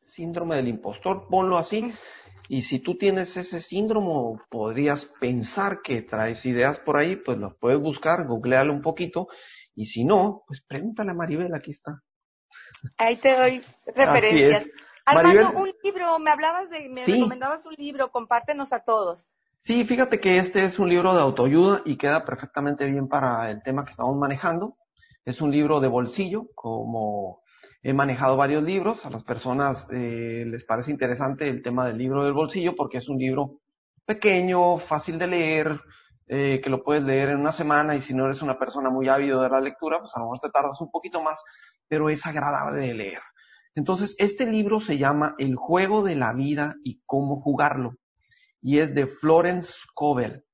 Síndrome 0.00 0.56
del 0.56 0.68
impostor, 0.68 1.26
ponlo 1.28 1.58
así. 1.58 1.92
Y 2.48 2.62
si 2.62 2.78
tú 2.78 2.96
tienes 2.96 3.36
ese 3.36 3.60
síndrome, 3.60 4.40
podrías 4.50 5.06
pensar 5.20 5.80
que 5.82 6.02
traes 6.02 6.46
ideas 6.46 6.78
por 6.78 6.96
ahí, 6.96 7.16
pues 7.16 7.38
las 7.38 7.54
puedes 7.54 7.80
buscar, 7.80 8.26
googlealo 8.26 8.72
un 8.72 8.82
poquito. 8.82 9.28
Y 9.74 9.86
si 9.86 10.04
no, 10.04 10.44
pues 10.46 10.60
pregúntale 10.66 11.10
a 11.10 11.14
Maribel, 11.14 11.54
aquí 11.54 11.72
está. 11.72 12.02
Ahí 12.96 13.16
te 13.16 13.36
doy 13.36 13.62
referencias. 13.86 14.66
Armando, 15.04 15.52
un 15.52 15.72
libro, 15.84 16.18
me 16.18 16.30
hablabas 16.30 16.68
de, 16.68 16.88
me 16.88 17.04
recomendabas 17.04 17.64
un 17.64 17.74
libro, 17.74 18.10
compártenos 18.10 18.72
a 18.72 18.80
todos. 18.80 19.28
Sí, 19.60 19.84
fíjate 19.84 20.20
que 20.20 20.38
este 20.38 20.64
es 20.64 20.78
un 20.78 20.88
libro 20.88 21.14
de 21.14 21.20
autoayuda 21.20 21.82
y 21.84 21.96
queda 21.96 22.24
perfectamente 22.24 22.86
bien 22.86 23.08
para 23.08 23.50
el 23.50 23.62
tema 23.62 23.84
que 23.84 23.90
estamos 23.90 24.16
manejando. 24.16 24.76
Es 25.24 25.40
un 25.40 25.50
libro 25.50 25.80
de 25.80 25.88
bolsillo, 25.88 26.48
como 26.54 27.42
he 27.86 27.92
manejado 27.92 28.36
varios 28.36 28.64
libros. 28.64 29.06
A 29.06 29.10
las 29.10 29.22
personas 29.22 29.86
eh, 29.92 30.44
les 30.44 30.64
parece 30.64 30.90
interesante 30.90 31.48
el 31.48 31.62
tema 31.62 31.86
del 31.86 31.98
libro 31.98 32.24
del 32.24 32.32
bolsillo 32.32 32.74
porque 32.74 32.98
es 32.98 33.08
un 33.08 33.16
libro 33.16 33.60
pequeño, 34.04 34.76
fácil 34.78 35.20
de 35.20 35.28
leer, 35.28 35.80
eh, 36.26 36.60
que 36.64 36.68
lo 36.68 36.82
puedes 36.82 37.04
leer 37.04 37.28
en 37.28 37.38
una 37.38 37.52
semana 37.52 37.94
y 37.94 38.02
si 38.02 38.12
no 38.12 38.24
eres 38.24 38.42
una 38.42 38.58
persona 38.58 38.90
muy 38.90 39.08
ávida 39.08 39.40
de 39.40 39.48
la 39.48 39.60
lectura, 39.60 40.00
pues 40.00 40.10
a 40.16 40.18
lo 40.18 40.24
mejor 40.24 40.40
te 40.40 40.50
tardas 40.50 40.80
un 40.80 40.90
poquito 40.90 41.22
más, 41.22 41.40
pero 41.86 42.10
es 42.10 42.26
agradable 42.26 42.80
de 42.80 42.94
leer. 42.94 43.20
Entonces, 43.76 44.16
este 44.18 44.50
libro 44.50 44.80
se 44.80 44.98
llama 44.98 45.36
El 45.38 45.54
juego 45.54 46.02
de 46.02 46.16
la 46.16 46.32
vida 46.32 46.74
y 46.82 47.02
cómo 47.06 47.40
jugarlo 47.40 47.92
y 48.60 48.78
es 48.78 48.92
de 48.96 49.06
Florence 49.06 49.72
Scovel. 49.72 50.44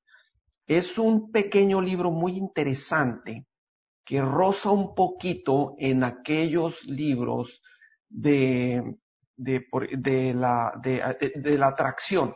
Es 0.66 0.98
un 0.98 1.32
pequeño 1.32 1.80
libro 1.80 2.10
muy 2.10 2.36
interesante 2.36 3.46
que 4.04 4.20
roza 4.20 4.70
un 4.70 4.94
poquito 4.94 5.74
en 5.78 6.04
aquellos 6.04 6.82
libros 6.84 7.62
de, 8.08 8.96
de, 9.36 10.34
la, 10.34 10.72
de, 10.82 11.58
la 11.58 11.68
atracción, 11.68 12.34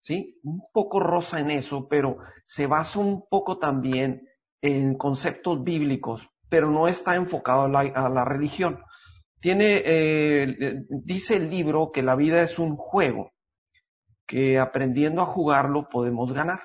¿sí? 0.00 0.40
Un 0.42 0.62
poco 0.72 1.00
rosa 1.00 1.40
en 1.40 1.50
eso, 1.50 1.88
pero 1.88 2.18
se 2.46 2.66
basa 2.66 2.98
un 2.98 3.26
poco 3.28 3.58
también 3.58 4.28
en 4.62 4.96
conceptos 4.96 5.62
bíblicos, 5.62 6.26
pero 6.48 6.70
no 6.70 6.88
está 6.88 7.16
enfocado 7.16 7.64
a 7.64 8.08
la, 8.08 8.24
religión. 8.24 8.82
Tiene, 9.40 9.82
eh, 9.84 10.84
dice 10.88 11.36
el 11.36 11.50
libro 11.50 11.92
que 11.92 12.02
la 12.02 12.16
vida 12.16 12.42
es 12.42 12.58
un 12.58 12.76
juego, 12.76 13.32
que 14.26 14.58
aprendiendo 14.58 15.20
a 15.20 15.26
jugarlo 15.26 15.88
podemos 15.90 16.32
ganar. 16.32 16.60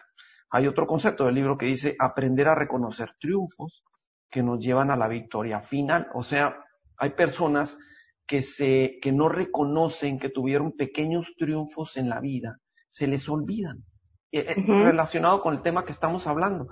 Hay 0.49 0.65
otro 0.65 0.87
concepto 0.87 1.25
del 1.25 1.35
libro 1.35 1.57
que 1.57 1.65
dice 1.65 1.95
aprender 1.99 2.47
a 2.47 2.55
reconocer 2.55 3.09
triunfos 3.19 3.83
que 4.29 4.43
nos 4.43 4.59
llevan 4.59 4.91
a 4.91 4.97
la 4.97 5.07
victoria 5.07 5.61
final. 5.61 6.07
O 6.13 6.23
sea, 6.23 6.57
hay 6.97 7.11
personas 7.11 7.77
que 8.27 8.41
se, 8.41 8.99
que 9.01 9.11
no 9.11 9.27
reconocen 9.27 10.19
que 10.19 10.29
tuvieron 10.29 10.73
pequeños 10.73 11.33
triunfos 11.37 11.97
en 11.97 12.09
la 12.09 12.19
vida, 12.19 12.59
se 12.87 13.07
les 13.07 13.27
olvidan, 13.27 13.83
eh, 14.31 14.45
eh, 14.47 14.63
relacionado 14.67 15.41
con 15.41 15.55
el 15.55 15.61
tema 15.61 15.83
que 15.83 15.91
estamos 15.91 16.27
hablando. 16.27 16.67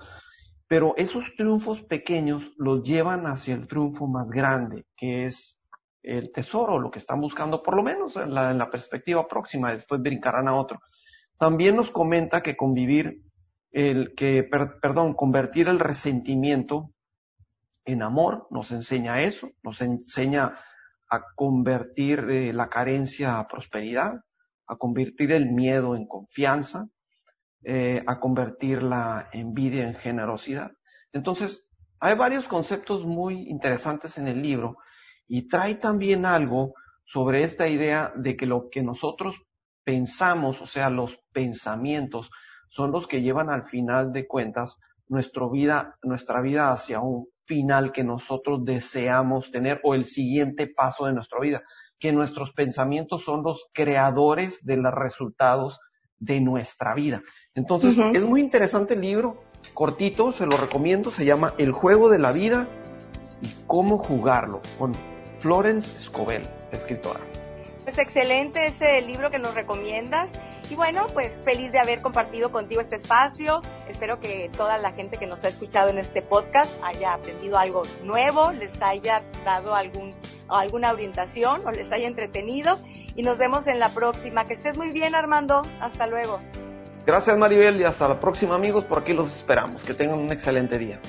Pero 0.68 0.94
esos 0.98 1.34
triunfos 1.36 1.82
pequeños 1.82 2.44
los 2.58 2.84
llevan 2.84 3.26
hacia 3.26 3.56
el 3.56 3.68
triunfo 3.68 4.06
más 4.06 4.28
grande, 4.30 4.86
que 4.96 5.26
es 5.26 5.64
el 6.04 6.32
tesoro, 6.32 6.80
lo 6.80 6.92
que 6.92 7.00
están 7.00 7.22
buscando, 7.22 7.64
por 7.64 7.76
lo 7.76 7.84
menos 7.84 8.16
en 8.18 8.34
la, 8.34 8.52
en 8.52 8.58
la 8.58 8.70
perspectiva 8.70 9.28
próxima, 9.28 9.74
después 9.74 10.02
brincarán 10.02 10.48
a 10.48 10.56
otro. 10.56 10.80
También 11.38 11.76
nos 11.76 11.90
comenta 11.90 12.42
que 12.42 12.56
convivir, 12.56 13.24
el 13.72 14.14
que, 14.16 14.44
perdón, 14.44 15.14
convertir 15.14 15.68
el 15.68 15.80
resentimiento 15.80 16.92
en 17.88 18.04
amor, 18.04 18.48
nos 18.52 18.72
enseña 18.72 19.22
eso, 19.22 19.50
nos 19.64 19.82
enseña 19.82 20.56
a 21.10 21.24
convertir 21.36 22.20
eh, 22.30 22.54
la 22.54 22.70
carencia 22.70 23.40
a 23.40 23.48
prosperidad, 23.48 24.14
a 24.68 24.76
convertir 24.76 25.32
el 25.32 25.52
miedo 25.52 25.96
en 25.96 26.06
confianza, 26.06 26.90
eh, 27.64 28.04
a 28.06 28.20
convertir 28.20 28.84
la 28.84 29.30
envidia 29.32 29.88
en 29.88 29.96
generosidad. 29.96 30.72
Entonces, 31.14 31.70
hay 32.00 32.16
varios 32.16 32.48
conceptos 32.48 33.06
muy 33.06 33.50
interesantes 33.50 34.18
en 34.18 34.28
el 34.28 34.42
libro 34.42 34.76
y 35.26 35.48
trae 35.48 35.76
también 35.76 36.26
algo 36.26 36.74
sobre 37.06 37.44
esta 37.44 37.70
idea 37.70 38.12
de 38.16 38.36
que 38.36 38.46
lo 38.46 38.70
que 38.70 38.84
nosotros 38.84 39.36
pensamos, 39.86 40.62
o 40.62 40.68
sea, 40.68 40.90
los 40.90 41.20
pensamientos, 41.32 42.30
son 42.70 42.92
los 42.92 43.08
que 43.08 43.22
llevan 43.22 43.50
al 43.50 43.64
final 43.64 44.12
de 44.12 44.28
cuentas 44.28 44.78
nuestra 45.08 45.48
vida, 45.50 45.98
nuestra 46.04 46.42
vida 46.42 46.74
hacia 46.74 47.00
un 47.00 47.30
final 47.48 47.92
que 47.92 48.04
nosotros 48.04 48.64
deseamos 48.64 49.52
tener 49.52 49.80
o 49.84 49.96
el 49.96 50.06
siguiente 50.06 50.68
paso 50.68 51.06
de 51.06 51.14
nuestra 51.14 51.40
vida, 51.40 51.64
que 51.98 52.12
nuestros 52.12 52.52
pensamientos 52.54 53.24
son 53.24 53.42
los 53.42 53.68
creadores 53.74 54.64
de 54.64 54.78
los 54.78 54.94
resultados 54.94 55.80
de 56.20 56.42
nuestra 56.42 56.94
vida. 56.94 57.24
Entonces, 57.56 57.98
es 57.98 58.24
muy 58.24 58.42
interesante 58.42 58.94
el 58.94 59.02
libro, 59.02 59.42
cortito, 59.74 60.32
se 60.32 60.46
lo 60.46 60.58
recomiendo, 60.58 61.12
se 61.12 61.26
llama 61.26 61.54
El 61.58 61.72
juego 61.72 62.10
de 62.10 62.20
la 62.20 62.32
vida 62.32 62.68
y 63.42 63.48
cómo 63.66 63.98
jugarlo, 63.98 64.62
con 64.78 64.94
Florence 65.40 65.96
Escobel, 65.98 66.44
escritora. 66.72 67.20
Pues 67.88 68.00
excelente 68.00 68.68
ese 68.68 69.00
libro 69.02 69.32
que 69.32 69.40
nos 69.40 69.56
recomiendas. 69.56 70.30
Y 70.70 70.76
bueno, 70.76 71.08
pues 71.14 71.40
feliz 71.46 71.72
de 71.72 71.80
haber 71.80 72.02
compartido 72.02 72.52
contigo 72.52 72.82
este 72.82 72.98
espacio. 72.98 73.62
Espero 73.88 74.20
que 74.20 74.52
toda 74.58 74.78
la 74.78 74.92
gente 74.92 75.16
que 75.16 75.26
nos 75.26 75.42
ha 75.46 75.48
escuchado 75.48 75.88
en 75.88 75.98
este 75.98 76.22
podcast 76.22 76.70
haya 76.84 77.14
aprendido 77.14 77.58
algo 77.58 77.84
nuevo, 78.04 78.52
les 78.52 78.82
haya 78.82 79.24
dado 79.46 79.74
algún, 79.74 80.14
alguna 80.50 80.92
orientación 80.92 81.66
o 81.66 81.72
les 81.72 81.90
haya 81.94 82.10
entretenido. 82.10 82.78
Y 83.16 83.24
nos 83.24 83.38
vemos 83.38 83.68
en 83.68 83.80
la 83.80 83.88
próxima. 83.88 84.44
Que 84.44 84.52
estés 84.52 84.76
muy 84.76 84.92
bien, 84.92 85.16
Armando. 85.16 85.62
Hasta 85.80 86.08
luego. 86.08 86.42
Gracias, 87.06 87.38
Maribel, 87.38 87.80
y 87.80 87.86
hasta 87.86 88.10
la 88.10 88.20
próxima, 88.20 88.56
amigos. 88.56 88.84
Por 88.84 89.00
aquí 89.00 89.14
los 89.14 89.34
esperamos. 89.34 89.86
Que 89.86 89.94
tengan 89.94 90.20
un 90.20 90.34
excelente 90.34 90.78
día. 90.78 91.00